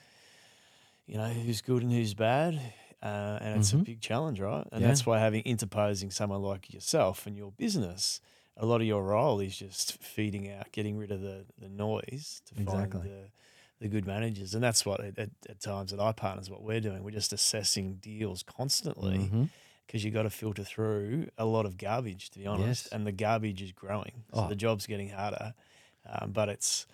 [1.08, 2.60] you know who's good and who's bad.
[3.04, 3.82] Uh, and it's Mhm.
[3.82, 4.68] a big challenge, right?
[4.72, 4.88] And Yeah.
[4.90, 8.22] that's why having interposing someone like yourself and your business,
[8.56, 12.42] a lot of your role is just feeding out, getting rid of the, the noise
[12.46, 13.00] to Exactly.
[13.02, 13.32] find the,
[13.80, 14.54] the good managers.
[14.54, 17.04] And that's what at, at, at times at iPartners, what we're doing.
[17.04, 19.46] We're just assessing deals constantly Mm-hmm.
[19.88, 22.86] because you've got to filter through a lot of garbage, to be honest.
[22.86, 22.92] Yes.
[22.94, 24.48] And the garbage is growing, so Oh.
[24.48, 25.56] the job's getting harder.
[26.08, 26.86] Um, but it's,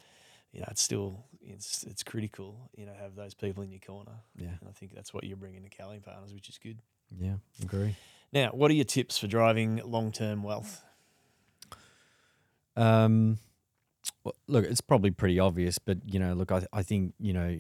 [0.54, 4.12] you know, it's still it's it's critical, you know, have those people in your corner.
[4.38, 6.80] Yeah, And I think that's what you're bringing to Kelly Partners, which is good.
[7.18, 7.96] yeah, agree.
[8.34, 10.84] Now, what are your tips for driving long term wealth?
[12.76, 13.40] Um,
[14.24, 17.60] well, look, it's probably pretty obvious, but you know, look, I, I think you know,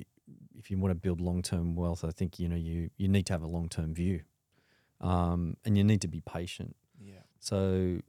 [0.58, 3.26] if you want to build long term wealth, I think you know you you need
[3.28, 4.22] to have a long term view,
[5.02, 6.76] um, and you need to be patient.
[7.00, 7.20] Yeah.
[7.40, 8.00] So,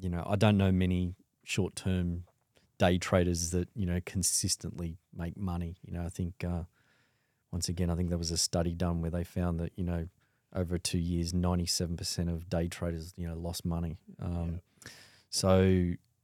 [0.00, 1.14] you know, I don't know many
[1.44, 2.24] short term
[2.82, 5.76] day traders that, you know, consistently make money.
[5.86, 6.64] You know, I think, uh,
[7.52, 10.08] once again, I think there was a study done where they found that, you know,
[10.52, 13.98] over two years, 97% of day traders, you know, lost money.
[14.20, 14.60] Um,
[15.30, 15.54] So,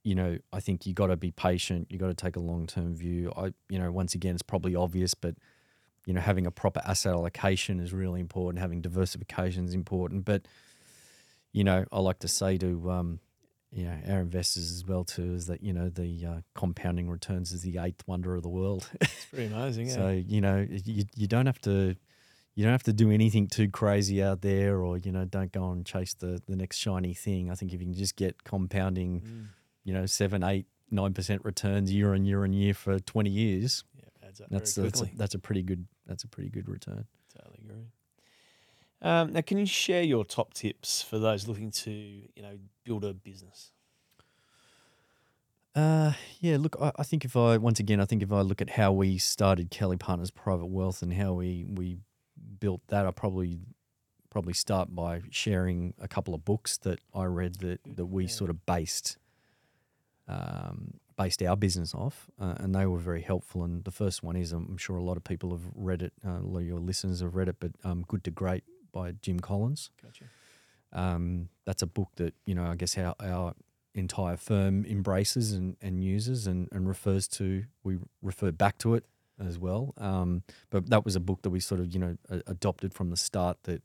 [0.03, 1.87] you know, I think you got to be patient.
[1.89, 3.31] You got to take a long term view.
[3.35, 5.35] I, you know, once again, it's probably obvious, but,
[6.05, 8.59] you know, having a proper asset allocation is really important.
[8.59, 10.25] Having diversification is important.
[10.25, 10.41] But,
[11.53, 13.19] you know, I like to say to um,
[13.71, 17.51] you know our investors as well too is that you know the uh, compounding returns
[17.51, 18.89] is the eighth wonder of the world.
[19.01, 19.87] It's pretty amazing.
[19.89, 19.93] Yeah.
[19.95, 21.95] so you know you you don't have to
[22.55, 25.71] you don't have to do anything too crazy out there, or you know, don't go
[25.71, 27.49] and chase the the next shiny thing.
[27.51, 29.45] I think if you can just get compounding, Mm.
[29.85, 33.83] you know, seven, eight, nine percent returns year on year on year for twenty years,
[33.95, 36.67] Yeah, adds up that's very that's a, that's a pretty good that's a pretty good
[36.67, 37.05] return.
[37.37, 37.85] Totally agree.
[39.01, 43.05] Um, now, can you share your top tips for those looking to, you know, build
[43.05, 43.71] a business?
[45.75, 46.57] Uh, yeah.
[46.59, 48.91] Look, I, I think if I once again, I think if I look at how
[48.91, 51.99] we started Kelly Partners Private Wealth and how we we
[52.59, 53.59] built that, I probably
[54.29, 58.29] probably start by sharing a couple of books that I read that that we Yeah.
[58.29, 59.17] sort of based
[60.27, 63.63] um, based our business off, uh, and they were very helpful.
[63.63, 66.39] And the first one is, I'm sure a lot of people have read it, uh,
[66.39, 69.39] a lot of your listeners have read it, but um, Good to Great by Jim
[69.39, 69.89] Collins.
[70.01, 70.25] Gotcha.
[70.91, 73.53] Um, that's a book that you know I guess our, our
[73.95, 77.65] entire firm embraces and, and uses and, and refers to.
[77.83, 79.05] We refer back to it
[79.43, 79.93] as well.
[79.97, 83.09] Um, but that was a book that we sort of you know a- adopted from
[83.09, 83.83] the start that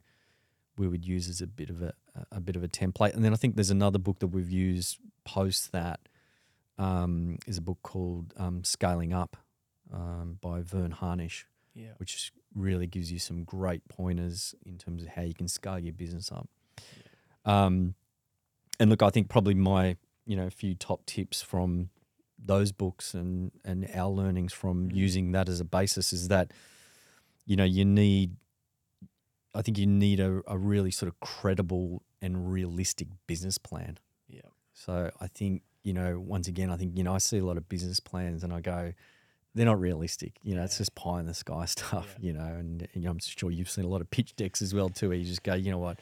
[0.76, 1.92] we would use as a bit of a
[2.32, 3.14] a bit of a template.
[3.14, 6.00] And then I think there's another book that we've used post that
[6.78, 9.36] um, is a book called um, Scaling Up
[9.92, 11.92] um, by Verne Harnish Yeah.
[11.98, 15.92] which really gives you some great pointers in terms of how you can scale your
[15.92, 16.48] business up.
[17.44, 17.94] Um,
[18.80, 21.90] and look, I think probably my you know few top tips from
[22.38, 24.94] those books and and our learnings from Mm.
[24.94, 26.50] using that as a basis is that
[27.46, 28.36] you know you need
[29.54, 33.98] I think you need a, a really sort of credible and realistic business plan.
[34.28, 34.40] Yeah.
[34.72, 37.56] So I think, you know, once again, I think, you know, I see a lot
[37.56, 38.94] of business plans and I go,
[39.54, 40.36] they're not realistic.
[40.42, 42.26] You know, it's just pie in the sky stuff, Yeah.
[42.26, 44.88] you know, and, and I'm sure you've seen a lot of pitch decks as well
[44.88, 45.98] too, where you just go, you know what,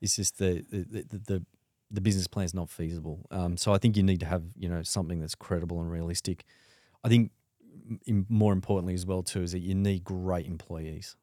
[0.00, 1.44] it's just the, the, the, the,
[1.90, 3.26] the business plan is not feasible.
[3.30, 6.44] Um, so I think you need to have, you know, something that's credible and realistic.
[7.04, 7.30] I think
[8.06, 11.16] m- more importantly as well too, is that you need great employees.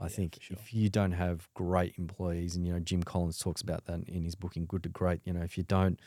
[0.00, 0.56] I Yeah, think sure.
[0.60, 4.22] if you don't have great employees, and you know Jim Collins talks about that in
[4.24, 5.20] his book in Good to Great.
[5.24, 5.98] You know, if you don't,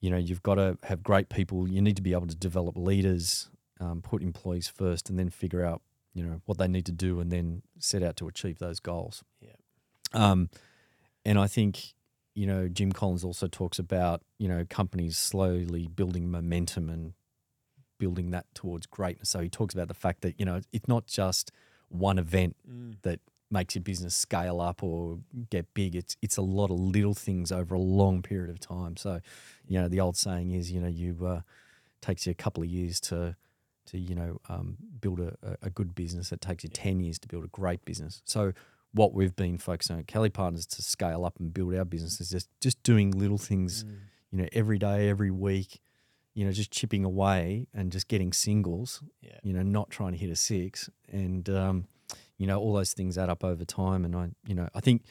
[0.00, 1.68] you know, you've got to have great people.
[1.68, 3.48] You need to be able to develop leaders,
[3.80, 5.82] um, put employees first, and then figure out
[6.14, 9.24] you know what they need to do, and then set out to achieve those goals.
[9.40, 9.50] Yeah.
[10.12, 10.50] Um,
[11.24, 11.94] and I think
[12.34, 17.14] you know Jim Collins also talks about you know companies slowly building momentum and
[17.98, 19.28] building that towards greatness.
[19.28, 21.50] So he talks about the fact that you know it's not just
[21.88, 22.96] one event Mm.
[23.02, 23.20] that
[23.52, 25.18] makes your business scale up or
[25.50, 25.96] get big.
[25.96, 28.96] It's it's a lot of little things over a long period of time.
[28.96, 29.20] So,
[29.66, 31.40] you know, the old saying is, you know, you uh,
[32.00, 33.34] takes you a couple of years to
[33.90, 36.32] to you know um, build a, a- good business.
[36.32, 38.22] It takes you ten years to build a great business.
[38.24, 38.52] So,
[38.92, 42.20] what we've been focusing on at Kelly Partners to scale up and build our business
[42.20, 43.96] is just just doing little things Mm.
[44.32, 45.80] you know, every day, every week,
[46.34, 49.38] you know, just chipping away and just getting singles, Yeah.
[49.42, 50.88] you know, not trying to hit a six.
[51.08, 51.86] And, um,
[52.38, 54.04] you know, all those things add up over time.
[54.04, 55.02] And I, you know, I think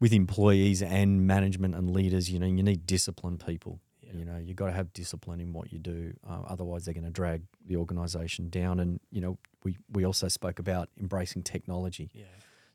[0.00, 3.80] with employees and management and leaders, you know, you need disciplined people.
[4.14, 4.20] Yeah.
[4.20, 6.14] You know, you got to have discipline in what you do.
[6.28, 8.80] Uh, otherwise, they're going to drag the organization down.
[8.80, 12.10] And, you know, we, we also spoke about embracing technology.
[12.14, 12.24] Yeah.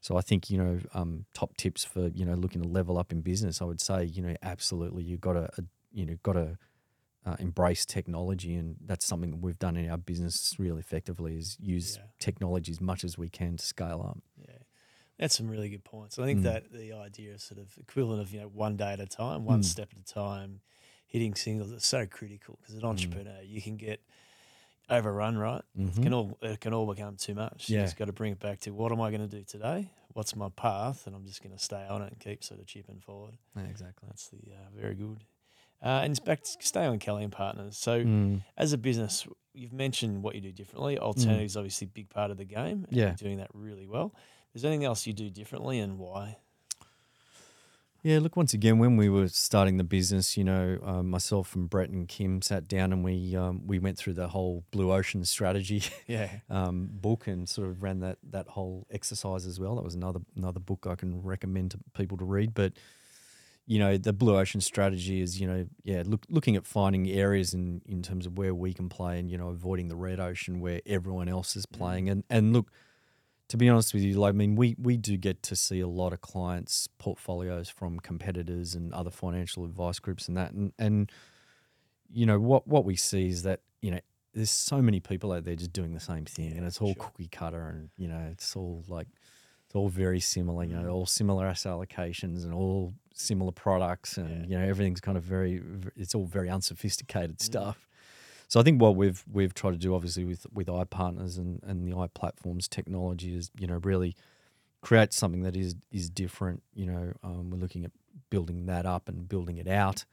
[0.01, 3.11] So I think you know um, top tips for you know looking to level up
[3.11, 3.61] in business.
[3.61, 5.49] I would say you know absolutely you've got to
[5.91, 6.57] you know got to
[7.25, 11.35] uh, embrace technology, and that's something that we've done in our business really effectively.
[11.37, 12.03] Is use Yeah.
[12.17, 14.19] technology as much as we can to scale up.
[14.47, 14.55] Yeah.
[15.17, 16.17] That's some really good points.
[16.17, 16.43] I think Mm.
[16.43, 19.43] that the idea of sort of equivalent of, you know, one day at a time,
[19.43, 19.65] one Mm.
[19.65, 20.61] step at a time,
[21.09, 22.77] hitting singles is so critical because Mm.
[22.77, 23.99] as an entrepreneur, you can get
[24.89, 25.61] overrun, right?
[25.77, 25.97] Mhm.
[25.97, 27.69] It can all it can all become too much.
[27.69, 27.83] You Yeah.
[27.83, 29.89] just got to bring it back to what am I going to do today?
[30.13, 31.05] What's my path?
[31.05, 33.37] And I'm just going to stay on it and keep sort of chipping forward.
[33.55, 34.07] Yeah, exactly.
[34.07, 35.23] That's the uh, very good.
[35.81, 37.77] Uh, and it's back to stay on Kelly and Partners.
[37.77, 38.43] So Mm.
[38.57, 40.97] as a business, you've mentioned what you do differently.
[40.97, 42.85] Alternatives obviously a big part of the game.
[42.85, 43.07] and Yeah.
[43.09, 44.13] you're doing that really well.
[44.53, 46.37] Is there anything else you do differently and why?
[48.01, 51.69] Yeah, look, once again, when we were starting the business, you know, um, myself and
[51.69, 55.25] Brett and Kim sat down and we um, we went through the whole blue ocean
[55.25, 56.29] strategy Yeah.
[56.49, 59.75] um, book and sort of ran that that whole exercise as well.
[59.75, 62.53] That was another another book I can recommend to people to read.
[62.53, 62.73] But
[63.67, 67.53] you know, the blue ocean strategy is you know, yeah, look, looking at finding areas
[67.53, 70.61] in in terms of where we can play and you know, avoiding the red ocean
[70.61, 72.07] where everyone else is playing.
[72.09, 72.71] And and look,
[73.49, 75.87] to be honest with you, like I mean, we we do get to see a
[75.87, 81.11] lot of clients' portfolios from competitors and other financial advice groups and that, and and
[82.11, 83.99] you know what what we see is that you know
[84.33, 87.03] there's so many people out there just doing the same thing, and it's all sure.
[87.05, 89.07] cookie cutter, and you know it's all like
[89.65, 90.93] it's all very similar, you know, Mm.
[90.93, 94.47] all similar asset allocations and all similar products, and Yeah.
[94.47, 95.61] you know everything's kind of very
[95.95, 97.43] it's all very unsophisticated Mm.
[97.43, 97.88] stuff.
[98.49, 101.87] So I think what we've we've tried to do, obviously, with with iPartners and and
[101.87, 104.15] the iPlatforms technology is, you know, really
[104.81, 106.63] create something that is is different.
[106.73, 107.91] You know, um, we're looking at
[108.31, 110.03] building that up and building it out.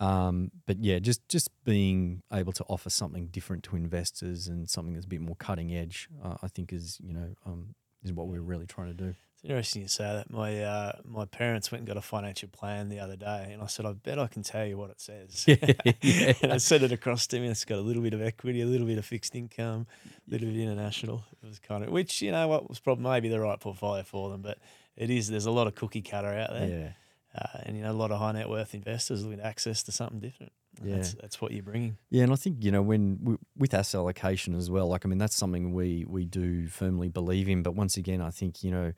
[0.00, 4.94] Um, but yeah, just just being able to offer something different to investors and something
[4.94, 8.26] that's a bit more cutting edge, uh, I think is you know um, is what
[8.26, 9.14] we're really trying to do.
[9.42, 10.30] It's interesting you say that.
[10.30, 13.66] My uh, my parents went and got a financial plan the other day, and I
[13.66, 15.44] said, "I bet I can tell you what it says."
[16.02, 16.34] yeah.
[16.42, 17.48] and I sent it across to me.
[17.48, 19.86] It's got a little bit of equity, a little bit of fixed income,
[20.28, 21.24] a little bit of international.
[21.42, 24.28] It was kind of which you know what was probably maybe the right portfolio for
[24.28, 24.58] them, but
[24.94, 25.30] it is.
[25.30, 26.68] There's a lot of cookie cutter out there.
[26.68, 27.40] yeah.
[27.40, 30.20] uh, and you know a lot of high net worth investors looking access to something
[30.20, 30.52] different.
[30.84, 30.96] Yeah.
[30.96, 31.96] That's, that's what you're bringing.
[32.10, 34.88] Yeah, and I think you know when w- with asset allocation as well.
[34.88, 37.62] Like, I mean, that's something we we do firmly believe in.
[37.62, 38.92] But once again, I think you know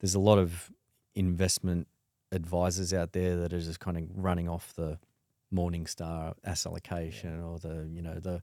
[0.00, 0.70] there's a lot of
[1.14, 1.86] investment
[2.32, 4.98] advisors out there that are just kind of running off the
[5.52, 8.40] Morningstar asset allocation or the you know the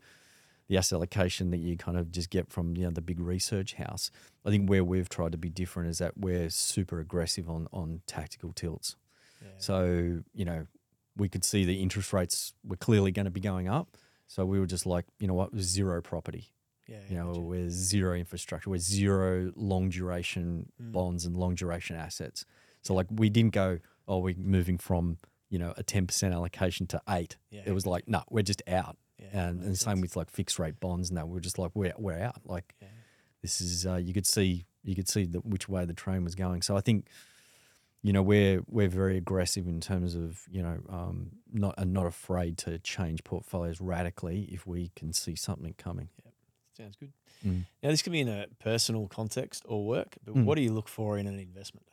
[0.68, 3.76] the asset allocation that you kind of just get from you know the big research
[3.76, 4.12] house.
[4.45, 8.01] I think where we've tried to be different is that we're super aggressive on on
[8.05, 8.95] tactical tilts.
[9.41, 9.49] Yeah.
[9.58, 10.68] So, you know,
[11.16, 13.97] we could see the interest rates were clearly going to be going up.
[14.28, 16.51] So we were just like, you know what, zero property.
[16.88, 17.41] Yeah, You know, gotcha.
[17.41, 18.69] we're zero infrastructure.
[18.69, 20.91] We're zero long duration Mm.
[20.91, 22.45] bonds and long duration assets.
[22.81, 25.17] So like we didn't go, oh, we're moving from,
[25.49, 27.38] you know, a 10% allocation to eight.
[27.51, 28.97] yeah, It was like, no, we're just out.
[29.19, 30.01] yeah, And, and makes same sense.
[30.01, 31.27] with like fixed rate bonds and that.
[31.27, 32.41] We're just like, we're, we're out.
[32.45, 32.73] Like
[33.41, 36.35] this is, uh, you could see, you could see the, which way the train was
[36.35, 36.61] going.
[36.61, 37.07] So I think,
[38.03, 42.57] you know, we're we're very aggressive in terms of you know um, not not afraid
[42.59, 46.07] to change portfolios radically if we can see something coming.
[46.78, 47.11] Sounds good.
[47.45, 47.65] Mm.
[47.82, 50.45] Now this could be in a personal context or work, but Mm.
[50.45, 51.88] what do you look for in an investment?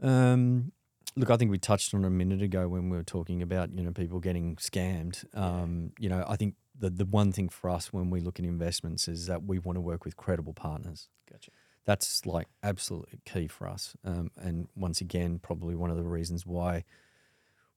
[0.00, 0.72] Um,
[1.16, 3.70] look, I think we touched on it a minute ago when we were talking about
[3.72, 5.24] you know people getting scammed.
[5.36, 8.44] Um, you know, I think the the one thing for us when we look at
[8.44, 11.08] investments is that we want to work with credible partners.
[11.30, 11.50] Gotcha.
[11.84, 13.94] That's like absolutely key for us.
[14.04, 16.84] Um, and once again, probably one of the reasons why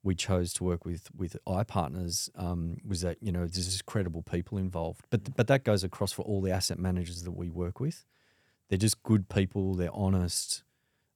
[0.04, 4.22] we chose to work with with iPartners um, was that you know there's just credible
[4.22, 5.06] people involved.
[5.10, 8.06] But but that goes across for all the asset managers that we work with.
[8.70, 9.74] They're just good people.
[9.76, 10.64] They're honest.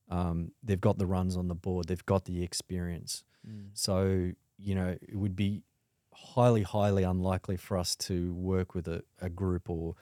[0.10, 1.88] Um, they've got the runs on the board.
[1.88, 3.24] They've got the experience.
[3.48, 3.70] Mm.
[3.74, 5.64] So you know it would be
[6.14, 9.96] highly highly unlikely for us to work with a, a group or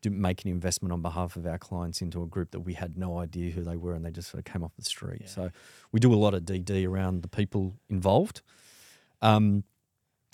[0.00, 2.96] do make an investment on behalf of our clients into a group that we had
[2.96, 5.22] no idea who they were and they just sort of came off the street.
[5.22, 5.28] Yeah.
[5.28, 5.50] So
[5.92, 8.42] we do a lot of DD around the people involved.
[9.22, 9.64] Um,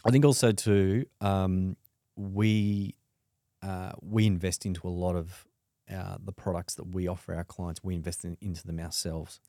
[0.05, 1.77] I think also too um,
[2.17, 2.95] we
[3.63, 5.47] uh, we invest into a lot of
[5.91, 7.83] uh, the products that we offer our clients.
[7.83, 9.41] We invest in, into them ourselves.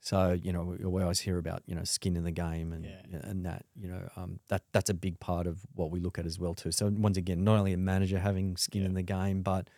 [0.00, 2.84] So you know we, we always hear about you know skin in the game and
[2.84, 3.20] Yeah.
[3.24, 6.26] and that you know um, that that's a big part of what we look at
[6.26, 6.70] as well too.
[6.72, 8.88] So once again, not only a manager having skin Yeah.
[8.88, 9.68] in the game, but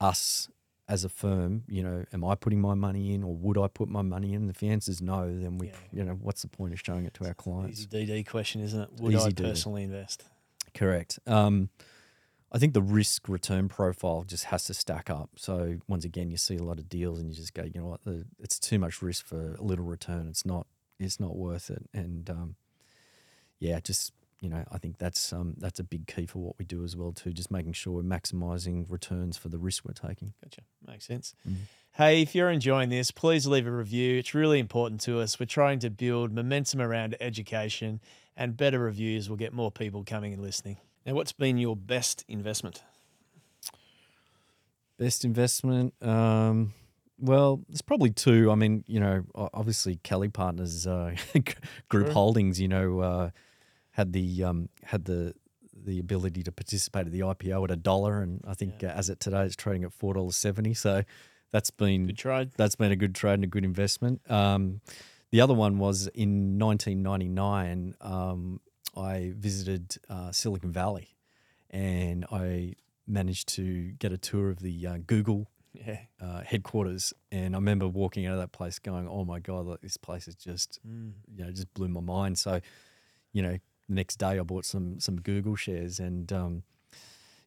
[0.00, 0.48] us
[0.86, 3.88] as a firm, you know, am I putting my money in or would I put
[3.88, 4.50] my money in?
[4.50, 5.72] If the answer is no, then we, Yeah.
[5.92, 7.80] you know, what's the point of showing it to our clients?
[7.80, 8.92] Easy DD question, isn't it?
[9.00, 9.42] Would Easy I DD.
[9.42, 10.24] personally invest?
[10.74, 11.18] Correct.
[11.26, 11.70] Um,
[12.54, 15.30] I think the risk return profile just has to stack up.
[15.36, 17.86] So once again, you see a lot of deals and you just go, you know
[17.86, 20.28] what, the, it's too much risk for a little return.
[20.28, 20.68] It's not,
[21.00, 21.84] it's not worth it.
[21.92, 22.54] And um,
[23.58, 26.66] yeah, just you know, I think that's um, that's a big key for what we
[26.66, 27.32] do as well too.
[27.32, 30.34] Just making sure we're maximising returns for the risk we're taking.
[30.42, 30.60] Gotcha.
[30.86, 31.34] Makes sense.
[31.48, 31.56] Mhm.
[31.92, 34.18] Hey, if you're enjoying this, please leave a review.
[34.18, 35.40] It's really important to us.
[35.40, 38.00] We're trying to build momentum around education,
[38.36, 40.76] and better reviews will get more people coming and listening.
[41.06, 42.82] Now, what's been your best investment?
[44.98, 45.92] Best investment.
[46.02, 46.72] Um,
[47.18, 48.50] well, there's probably two.
[48.50, 51.14] I mean, you know, obviously Kelly Partners uh,
[51.88, 52.12] Group Sure.
[52.12, 52.60] Holdings.
[52.60, 53.30] You know, uh,
[53.90, 55.34] had the um, had the
[55.76, 58.90] the ability to participate at the IPO at a dollar, and I think Yeah.
[58.90, 60.74] uh, as it today, it's trading at four dollars seventy.
[60.74, 61.02] So
[61.50, 62.50] that's been Good trade.
[62.56, 64.28] that's been a good trade and a good investment.
[64.30, 64.80] Um,
[65.30, 67.96] the other one was in 1999.
[68.00, 68.60] Um,
[68.96, 71.16] I visited uh, Silicon Valley,
[71.70, 72.74] and I
[73.06, 75.98] managed to get a tour of the uh, Google Yeah.
[76.20, 77.12] uh, headquarters.
[77.32, 80.28] And I remember walking out of that place, going, "Oh my god, like, this place
[80.28, 81.12] is just Mm.
[81.36, 82.60] you know just blew my mind." So,
[83.32, 86.62] you know, the next day I bought some some Google shares, and um,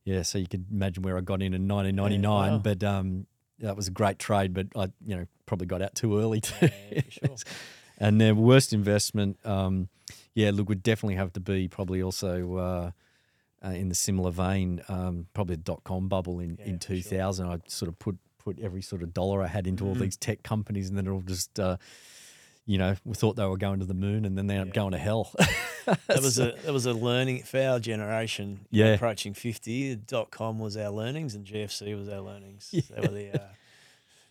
[0.03, 2.51] yeah, so you can imagine where I got in in 1999.
[2.51, 2.57] wow.
[2.59, 3.27] But um,
[3.59, 6.67] that was a great trade, but I you know probably got out too early too.
[6.91, 7.35] Yeah, for sure.
[7.97, 9.89] And their worst investment, um,
[10.35, 12.91] yeah, look, would definitely have to be probably also uh,
[13.65, 16.95] uh, in the similar vein, um, probably the dot com bubble in, Yeah, in for
[16.95, 17.01] sure.
[17.01, 17.47] 2000.
[17.47, 19.99] I sort of put put every sort of dollar I had into all Mhm.
[20.01, 21.75] these tech companies, and then it all just, uh,
[22.65, 24.73] you know, we thought they were going to the moon, and then they ended up
[24.75, 25.33] going to hell.
[26.07, 28.65] That was a that was a learning for our generation.
[28.71, 28.87] Yeah.
[28.95, 29.95] approaching fifty.
[29.95, 32.69] Dot com was our learnings, and GFC was our learnings.
[32.71, 33.01] They Yeah.
[33.01, 33.47] were the uh,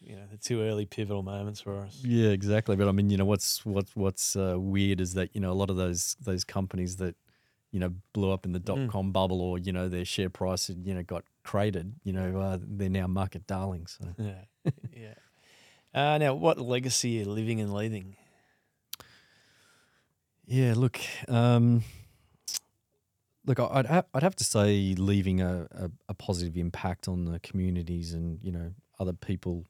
[0.07, 2.01] you know the two early pivotal moments for us.
[2.05, 2.77] Yeah, exactly.
[2.77, 5.59] But I mean, you know, what's what's what's uh, weird is that you know a
[5.63, 7.17] lot of those those companies that
[7.73, 8.89] you know blew up in the dot Mm.
[8.89, 11.93] com bubble, or you know their share price you know got cratered.
[12.05, 13.99] You know, uh, they're now market darlings.
[14.01, 14.15] So.
[14.19, 15.15] Yeah, yeah.
[15.95, 18.17] Uh, now, what legacy are you living and leaving?
[20.45, 21.83] Yeah, look, um,
[23.47, 27.41] look, I'd have, I'd have to say leaving a, a, a positive impact on the
[27.41, 29.67] communities and you know other people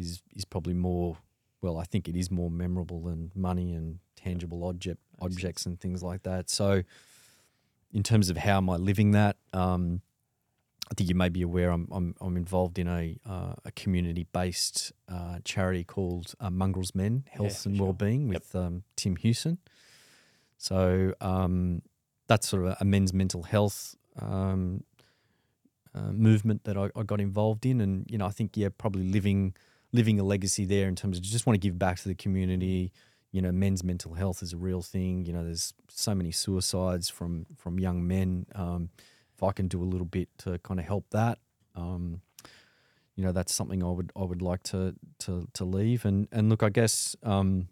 [0.00, 1.18] is is probably more.
[1.62, 6.02] Well, I think it is more memorable than money and tangible object objects and things
[6.02, 6.48] like that.
[6.48, 6.82] So,
[7.92, 10.00] in terms of how am I living that, um,
[10.90, 14.26] I think you may be aware I'm I'm, I'm involved in a uh, a community
[14.32, 17.86] based uh, charity called uh, Mongrels Men Health for and sure.
[17.86, 18.34] Wellbeing Yep.
[18.34, 19.58] with um, Tim Hewson.
[20.56, 21.82] So um,
[22.26, 24.84] that's sort of a men's mental health um,
[25.94, 29.04] uh, movement that I, I got involved in, and you know I think yeah probably
[29.04, 29.54] living
[29.92, 32.92] living a legacy there in terms of just want to give back to the community.
[33.32, 35.24] You know, men's mental health is a real thing.
[35.24, 38.46] You know, there's so many suicides from from young men.
[38.54, 38.90] Um,
[39.34, 41.38] if I can do a little bit to kind of help that,
[41.74, 42.20] um,
[43.16, 46.04] you know, that's something I would I would like to to to leave.
[46.04, 47.68] And and look, I guess um,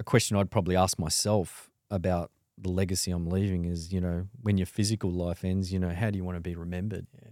[0.00, 4.56] a question I'd probably ask myself about the legacy I'm leaving is, you know, when
[4.56, 7.06] your physical life ends, you know, how do you want to be remembered?
[7.20, 7.28] Yeah.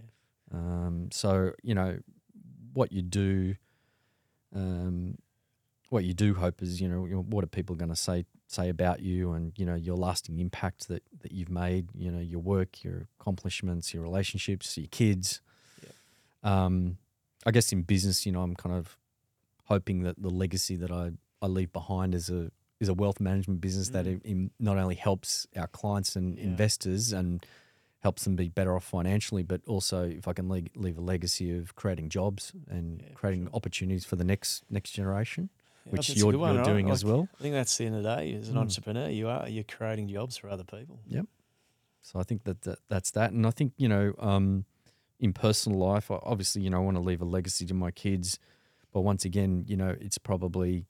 [0.53, 1.97] Um, so you know,
[2.73, 3.55] what you do,
[4.55, 5.17] um,
[5.89, 8.99] what you do hope is, you know, what are people going to say say about
[9.01, 11.89] you, and you know, your lasting impact that that you've made.
[11.95, 15.41] You know, your work, your accomplishments, your relationships, your kids.
[16.43, 16.97] Um,
[17.45, 18.97] I guess in business, you know, I'm kind of
[19.65, 21.11] hoping that the legacy that I
[21.41, 24.15] I leave behind is a is a wealth management business that Mm.
[24.15, 26.43] it, it not only helps our clients and Yeah.
[26.45, 27.45] investors and
[28.03, 31.57] helps them be better off financially, but also if I can leave, leave a legacy
[31.57, 33.55] of creating jobs and Yeah, creating sure.
[33.55, 35.49] opportunities for the next next generation,
[35.85, 36.71] Yeah, which you're, good one, you're right?
[36.73, 37.29] doing as well.
[37.39, 38.33] I think that's the end of the day.
[38.35, 38.59] As an Mm.
[38.59, 40.99] entrepreneur, you are you're creating jobs for other people.
[41.07, 41.25] Yep.
[42.01, 44.65] So I think that, that that's that, and I think you know, um,
[45.19, 47.91] in personal life, I- obviously, you know, I want to leave a legacy to my
[47.91, 48.37] kids,
[48.91, 50.85] but once again, you know, it's probably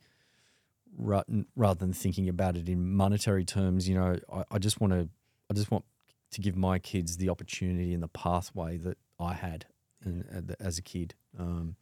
[0.98, 5.10] rather than thinking about it in monetary terms, you know, I, I just want to,
[5.50, 5.86] I just want
[6.34, 9.66] to give my kids the opportunity and the pathway that I had
[10.04, 11.14] and, uh, as a kid.
[11.38, 11.76] Um,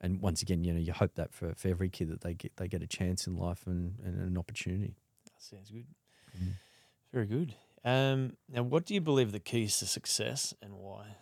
[0.00, 2.56] and once again, you know, you hope that for, for every kid that they get
[2.56, 4.96] they get a chance in life and, and an opportunity.
[5.26, 5.86] That sounds good.
[6.42, 6.52] Mm.
[7.12, 7.54] Very good.
[7.84, 11.16] Um, now, what do you believe the keys to success and why?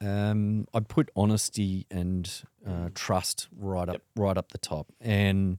[0.00, 2.30] Um, I put honesty and
[2.64, 2.94] uh, Mm.
[2.94, 4.02] trust right up Yep.
[4.16, 5.58] right up the top, and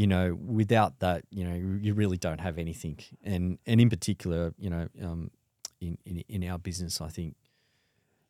[0.00, 2.98] you know, without that, you know, you- really don't have anything.
[3.24, 5.30] And and in particular, you know, um,
[5.80, 7.34] in, in in our business, I think,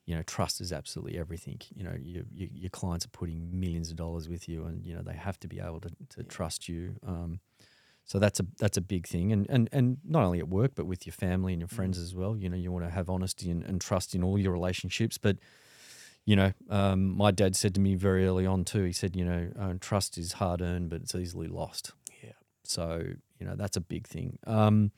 [0.07, 1.61] you know, trust is absolutely everything.
[1.75, 4.95] You know, you, you, your clients are putting millions of dollars with you, and you
[4.95, 6.29] know they have to be able to, to Yeah.
[6.29, 6.95] trust you.
[7.05, 7.41] Um,
[8.05, 10.87] so that's a that's a big thing, and and and not only at work, but
[10.87, 12.37] with your family and your friends as well.
[12.37, 15.19] You know, you want to have honesty and, and trust in all your relationships.
[15.19, 15.37] But
[16.27, 18.85] you know, um, my dad said to me very early on too.
[18.85, 21.93] He said, you know, uh, trust is hard earned, but it's easily lost.
[22.23, 22.33] Yeah.
[22.65, 23.03] So
[23.39, 24.39] you know that's a big thing.
[24.47, 24.91] Um,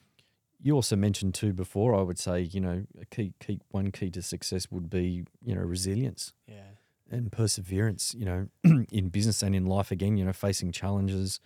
[0.61, 1.95] you also mentioned too before.
[1.95, 5.55] I would say, you know, a key key one key to success would be you
[5.55, 6.72] know resilience Yeah.
[7.11, 8.49] and perseverance, you know,
[8.91, 11.41] in business and in life again, you know, facing challenges,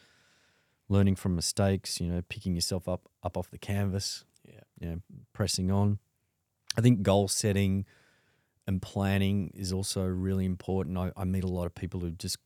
[0.89, 4.61] learning from mistakes, you know, picking yourself up up off the canvas, Yeah.
[4.80, 4.99] you know,
[5.33, 5.99] pressing on.
[6.76, 7.85] I think goal setting
[8.66, 10.96] and planning is also really important.
[10.98, 12.38] I, I meet a lot of people who just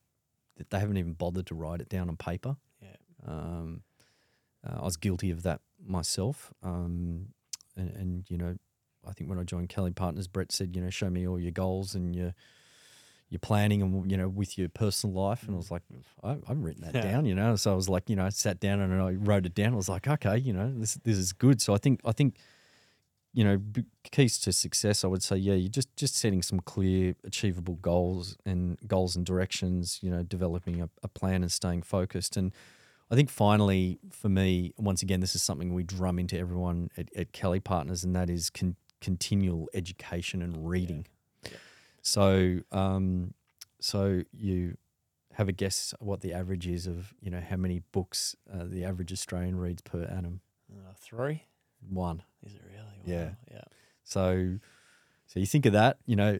[0.56, 2.56] that they haven't even bothered to write it down on paper.
[2.80, 2.96] Yeah.
[3.26, 3.82] Um,
[4.66, 6.52] uh, I was guilty of that myself.
[6.62, 7.28] Um,
[7.76, 8.56] and, and, you know,
[9.06, 11.52] I think when I joined Kelly Partners, Brett said, you know, show me all your
[11.52, 12.34] goals and your
[13.28, 15.42] your planning and you know with your personal life.
[15.44, 15.82] And I was like,
[16.22, 17.10] I, I've written that Yeah.
[17.12, 17.56] down, you know.
[17.56, 19.72] So I was like, you know, I sat down and I wrote it down.
[19.72, 21.60] I was like, okay, you know, this this is good.
[21.60, 22.36] So I think I think
[23.37, 25.05] you know b- keys to success.
[25.05, 29.26] I would say, yeah, you just just setting some clear, achievable goals and goals and
[29.26, 29.99] directions.
[30.03, 32.53] You know, developing a, a plan and staying focused and.
[33.09, 37.09] I think finally, for me, once again, this is something we drum into everyone at,
[37.14, 41.07] at Kelly Partners, and that is con- continual education and reading.
[41.45, 41.51] Yeah.
[42.03, 43.32] So, um,
[43.78, 44.76] so you
[45.34, 48.84] have a guess what the average is of you know how many books uh, the
[48.84, 50.41] average Australian reads per annum?
[50.68, 51.45] Uh, three?
[51.89, 52.22] One.
[52.45, 53.16] Is it really?
[53.16, 53.24] Yeah.
[53.24, 53.37] Wow.
[53.53, 53.61] Yeah.
[54.05, 54.59] So,
[55.27, 56.39] so you think of that, you know,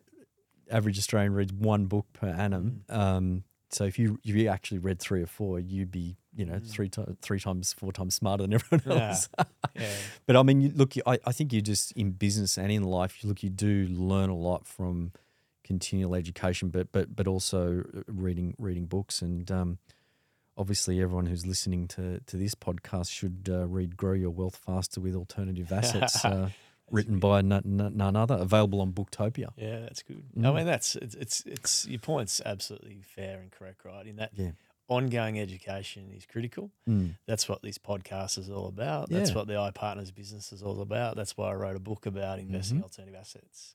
[0.71, 2.85] average Australian reads one book per annum.
[2.89, 6.55] Um, so if you if you actually read three or four, you'd be you know
[6.55, 6.71] Mm.
[6.71, 9.09] three times three times four times smarter than everyone Yeah.
[9.09, 9.29] else.
[9.75, 9.93] Yeah.
[10.27, 13.23] But I mean, you, look, I, I think you just in business and in life,
[13.23, 15.13] you look, you do learn a lot from
[15.65, 19.51] continual education, but but but also reading reading books and.
[19.51, 19.79] Um,
[20.57, 25.01] obviously, everyone who's listening to, to this podcast should uh, read "Grow Your Wealth Faster
[25.01, 26.51] with Alternative Assets," uh,
[26.91, 27.63] written by none,
[27.95, 29.49] none other, available on Booktopia.
[29.57, 30.23] Yeah, that's good.
[30.37, 30.47] Mm.
[30.47, 34.07] I mean, that's it's, it's it's your point's absolutely fair and correct, right?
[34.07, 34.51] In that Yeah.
[34.89, 36.71] ongoing education is critical.
[36.89, 37.17] Mm.
[37.27, 39.09] That's what this podcast is all about.
[39.11, 39.37] That's Yeah.
[39.37, 41.17] what the iPartners business is all about.
[41.17, 42.85] That's why I wrote a book about investing in Mhm.
[42.85, 43.75] alternative assets.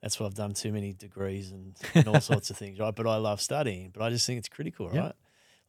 [0.00, 2.94] That's why I've done too many degrees and, and all sorts of things, right?
[2.94, 3.90] But I love studying.
[3.90, 4.94] But I just think it's critical, right?
[4.94, 5.12] Yeah.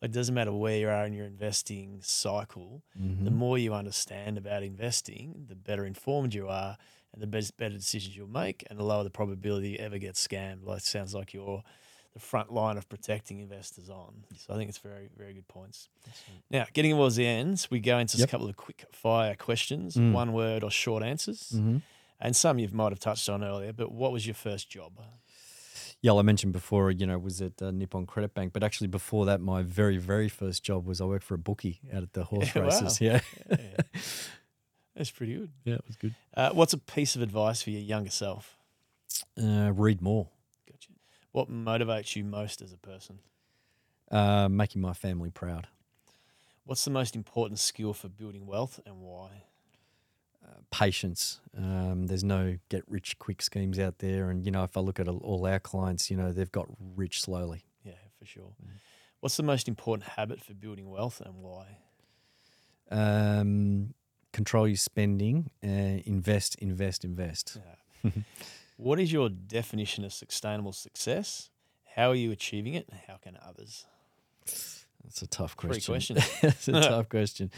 [0.01, 2.83] It doesn't matter where you are in your investing cycle.
[2.95, 3.33] The Mhm.
[3.33, 6.77] more you understand about investing, the better informed you are,
[7.11, 10.15] and the best, better decisions you'll make, and the lower the probability you ever get
[10.15, 10.63] scammed.
[10.63, 11.63] Like, it sounds like you're
[12.13, 14.23] the front line of protecting investors on.
[14.37, 15.89] So I think it's very, very good points.
[16.49, 18.27] Now, getting towards the end, we go into Yep.
[18.27, 20.13] a couple of quick fire questions, Mm.
[20.13, 21.81] one word or short answers, Mhm.
[22.19, 23.73] and some you might have touched on earlier.
[23.73, 24.93] But what was your first job?
[26.01, 29.25] Yeah, I mentioned before, you know, was at uh, Nippon Credit Bank, but actually before
[29.25, 32.23] that, my very, very first job was I worked for a bookie out at the
[32.31, 32.67] horse Yeah, wow.
[32.69, 33.01] races.
[33.01, 33.19] Yeah,
[33.49, 33.81] Yeah.
[34.95, 35.51] That's pretty good.
[35.65, 36.13] yeah, it was good.
[36.33, 38.57] Uh, what's a piece of advice for your younger self?
[39.41, 40.27] Uh, read more,
[40.69, 40.89] Gotcha.
[41.31, 43.19] What motivates you most as a person?
[44.11, 45.67] uh, making my family proud.
[46.65, 49.43] What's the most important skill for building wealth and why?
[50.71, 51.39] Patience.
[51.57, 54.99] Um, there's no get rich quick schemes out there, and you know, if I look
[54.99, 57.63] at all- our clients, you know, they've got rich slowly.
[57.83, 58.51] Yeah, for sure.
[58.63, 58.73] Mm.
[59.19, 61.77] What's the most important habit for building wealth and why?
[62.91, 63.93] Um,
[64.31, 65.51] control your spending.
[65.63, 67.57] Uh, invest, invest, invest.
[68.03, 68.11] Yeah.
[68.77, 71.49] what is your definition of sustainable success?
[71.95, 72.87] How are you achieving it?
[72.89, 73.85] And how can others?
[74.45, 76.15] That's a tough Three question.
[76.15, 76.41] questions.
[76.41, 77.51] That's a tough question.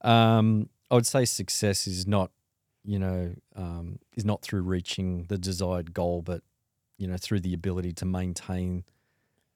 [0.00, 2.30] Um, I would say success is not,
[2.84, 6.42] you know, um, is not through reaching the desired goal, but
[6.98, 8.84] you know, through the ability to maintain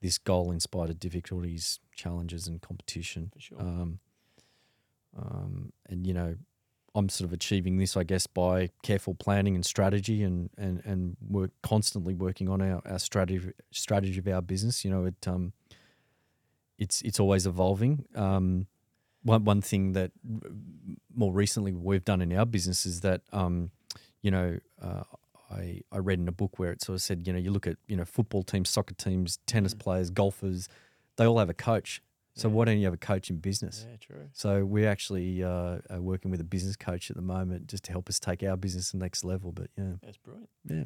[0.00, 3.30] this goal in spite of difficulties, challenges, and competition.
[3.32, 3.60] For sure.
[3.60, 3.98] Um,
[5.16, 6.36] um, and you know,
[6.94, 11.16] I'm sort of achieving this, I guess, by careful planning and strategy, and and and
[11.28, 14.84] work constantly working on our, our strategy strategy of our business.
[14.84, 15.52] You know, it um,
[16.78, 18.04] it's it's always evolving.
[18.14, 18.66] Um,
[19.22, 20.12] one one thing that
[21.14, 23.70] more recently we've done in our business is that um,
[24.22, 25.02] you know, uh,
[25.50, 27.66] I I read in a book where it sort of said, you know, you look
[27.66, 29.78] at you know football teams, soccer teams, tennis Mm.
[29.80, 30.68] players, golfers,
[31.16, 32.02] they all have a coach.
[32.34, 32.54] So Yeah.
[32.54, 33.84] why don't you have a coach in business?
[33.88, 34.28] yeah, true.
[34.32, 35.48] So we're actually uh,
[35.92, 38.56] uh, working with a business coach at the moment just to help us take our
[38.56, 39.50] business to the next level.
[39.50, 40.48] But yeah, That's brilliant.
[40.64, 40.84] yeah.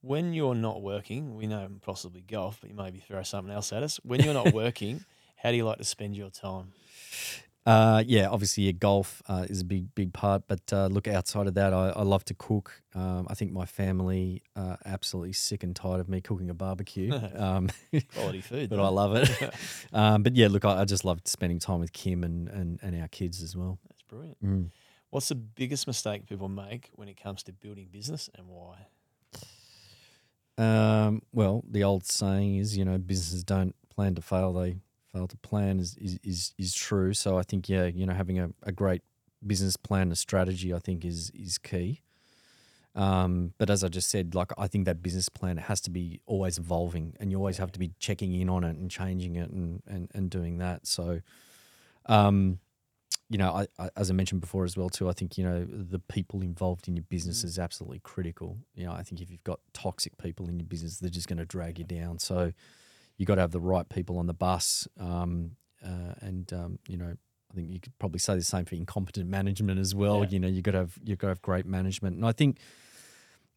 [0.00, 3.82] When you're not working, we know possibly golf, but you maybe throw something else at
[3.84, 3.98] us.
[4.02, 5.04] When you're not working,
[5.44, 6.72] how do you like to spend your time?
[7.66, 10.42] Uh, yeah, obviously, yeah, golf uh, is a big, big part.
[10.48, 12.82] But uh, look, outside of that, I, I love to cook.
[12.94, 17.12] Um, I think my family are absolutely sick and tired of me cooking a barbecue.
[17.36, 17.68] um,
[18.14, 18.70] Quality food.
[18.70, 18.84] but though.
[18.84, 19.54] I love it.
[19.92, 23.00] um, but yeah, look, I, I just love spending time with Kim and, and, and
[23.00, 23.78] our kids as well.
[23.88, 24.42] That's brilliant.
[24.42, 24.70] Mm.
[25.10, 28.86] What's the biggest mistake people make when it comes to building business and why?
[30.56, 34.76] Um, well, the old saying is, you know, businesses don't plan to fail; they
[35.14, 35.80] fail to plan.
[35.80, 37.14] Is is is, is true.
[37.14, 39.02] So I think, yeah, you know, having a, a great
[39.46, 42.00] business plan and strategy, I think, is is key.
[42.96, 46.20] Um, but as I just said, like I think that business plan has to be
[46.26, 49.50] always evolving, and you always have to be checking in on it and changing it
[49.50, 50.86] and and and doing that.
[50.86, 51.20] So,
[52.06, 52.58] um,
[53.28, 55.64] you know, I, I, as I mentioned before as well too, I think you know
[55.64, 57.46] the people involved in your business Mm.
[57.46, 58.58] is absolutely critical.
[58.76, 61.38] You know, I think if you've got toxic people in your business, they're just going
[61.38, 62.18] to drag you down.
[62.20, 62.52] So
[63.16, 65.52] you got to have the right people on the bus, um,
[65.84, 67.14] uh, and um, you know,
[67.50, 70.24] I think you could probably say the same for incompetent management as well.
[70.24, 70.30] Yeah.
[70.30, 72.58] You know, you got to have you got to have great management, and I think,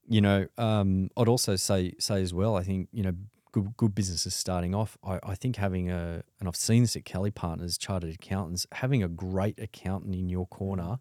[0.07, 2.55] you know, um, I'd also say say as well.
[2.55, 3.13] I think you know.
[3.53, 4.97] Good, good businesses starting off.
[5.03, 9.01] I, I think having a, and I've seen this at Kelly Partners, chartered accountants, having
[9.01, 10.99] a great accountant in your corner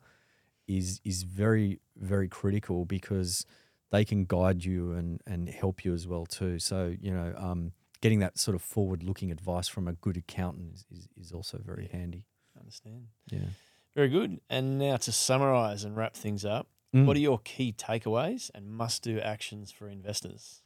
[0.66, 3.44] is is very very critical because
[3.90, 6.58] they can guide you and and help you as well too.
[6.60, 7.72] So you know, um,
[8.06, 11.58] getting that sort of forward looking advice from a good accountant is, is, is also
[11.64, 12.24] very handy.
[12.56, 13.06] I understand.
[13.30, 13.48] Yeah.
[13.94, 14.40] Very good.
[14.48, 17.04] And now to summarize and wrap things up, Mm.
[17.04, 20.62] what are your key takeaways and must do actions for investors?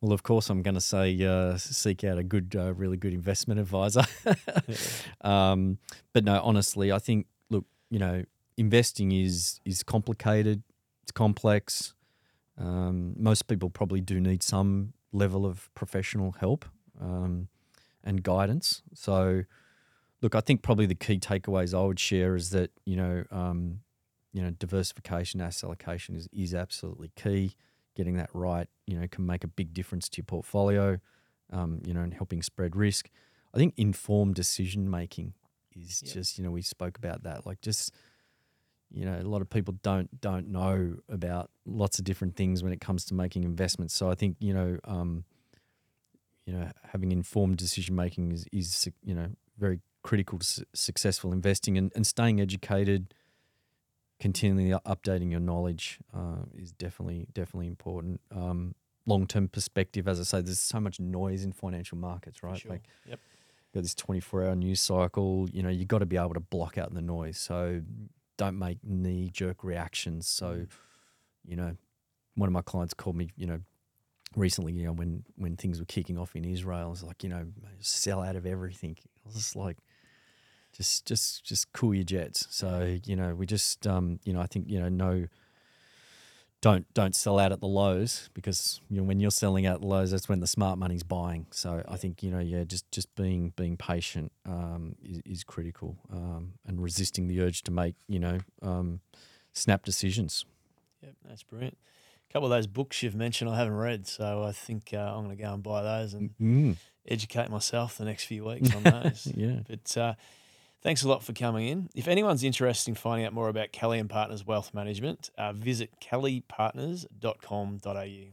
[0.00, 3.12] Well, of course, I'm going to say uh, seek out a good, uh, really good
[3.12, 4.04] investment advisor.
[5.22, 5.78] um,
[6.12, 8.24] but no, honestly, I think look, you know,
[8.56, 10.62] investing is is complicated.
[11.02, 11.94] It's complex.
[12.56, 16.64] Um, most people probably do need some level of professional help
[17.00, 17.48] um,
[18.04, 18.82] and guidance.
[18.94, 19.44] So,
[20.22, 23.80] look, I think probably the key takeaways I would share is that you know, um,
[24.32, 27.54] you know, diversification, asset allocation is is absolutely key
[27.96, 30.98] getting that right, you know, can make a big difference to your portfolio,
[31.52, 33.10] um, you know, and helping spread risk.
[33.52, 35.34] I think informed decision making
[35.74, 36.14] is Yep.
[36.14, 37.46] just, you know, we spoke about that.
[37.46, 37.92] Like just,
[38.92, 42.72] you know, a lot of people don't don't know about lots of different things when
[42.72, 43.94] it comes to making investments.
[43.94, 45.24] So I think, you know, um,
[46.46, 49.28] you know, having informed decision making is, is you know
[49.58, 53.14] very critical to su- successful investing and, and staying educated,
[54.18, 58.20] continually updating your knowledge uh, is definitely definitely important.
[58.34, 58.74] Um,
[59.06, 62.58] Long term perspective, as I say, there's so much noise in financial markets, right?
[62.58, 62.72] sure.
[62.72, 63.18] Like yep.
[63.74, 65.48] got this 24 hour news cycle.
[65.50, 67.38] You know, you got to be able to block out the noise.
[67.38, 67.80] So
[68.40, 70.26] don't make knee jerk reactions.
[70.26, 70.64] So,
[71.44, 71.76] you know,
[72.36, 73.60] one of my clients called me, you know,
[74.34, 77.28] recently, you know, when when things were kicking off in Israel, I was like, you
[77.28, 77.44] know,
[77.80, 78.96] sell out of everything.
[78.98, 79.76] I was just like,
[80.72, 82.46] just just just cool your jets.
[82.48, 85.26] So, you know, we just um, you know, I think, you know, no
[86.60, 89.80] don't don't sell out at the lows because you know when you're selling out at
[89.80, 91.46] the lows, that's when the smart money's buying.
[91.50, 95.96] So I think you know, yeah, just just being being patient um, is, is critical
[96.12, 99.00] um, and resisting the urge to make you know um,
[99.52, 100.44] snap decisions.
[101.02, 101.78] Yep, that's brilliant.
[102.28, 105.24] A couple of those books you've mentioned I haven't read, so I think uh, I'm
[105.24, 106.76] going to go and buy those and Mm,
[107.08, 109.32] educate myself the next few weeks on those.
[109.34, 110.14] yeah, But uh,
[110.82, 111.88] thanks a lot for coming in.
[111.94, 115.90] If anyone's interested in finding out more about Kelly and Partners Wealth Management, uh, visit
[116.00, 118.32] kellypartners.com.au.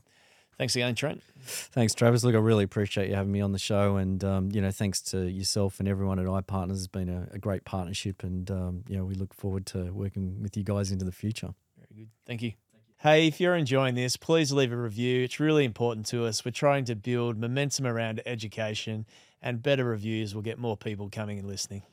[0.57, 1.21] Thanks again, Trent.
[1.45, 2.23] thanks, Travis.
[2.23, 5.01] Look, I really appreciate you having me on the show, and um, you know, thanks
[5.03, 6.77] to yourself and everyone at iPartners.
[6.77, 10.41] It's been a, a great partnership, and um, you know, we look forward to working
[10.41, 11.53] with you guys into the future.
[11.77, 12.09] Very good.
[12.25, 12.53] Thank you.
[13.01, 15.23] Hey, if you're enjoying this, please leave a review.
[15.23, 16.43] It's really important to us.
[16.43, 19.05] We're trying to build momentum around education,
[19.39, 21.83] and better reviews will get more people coming and listening.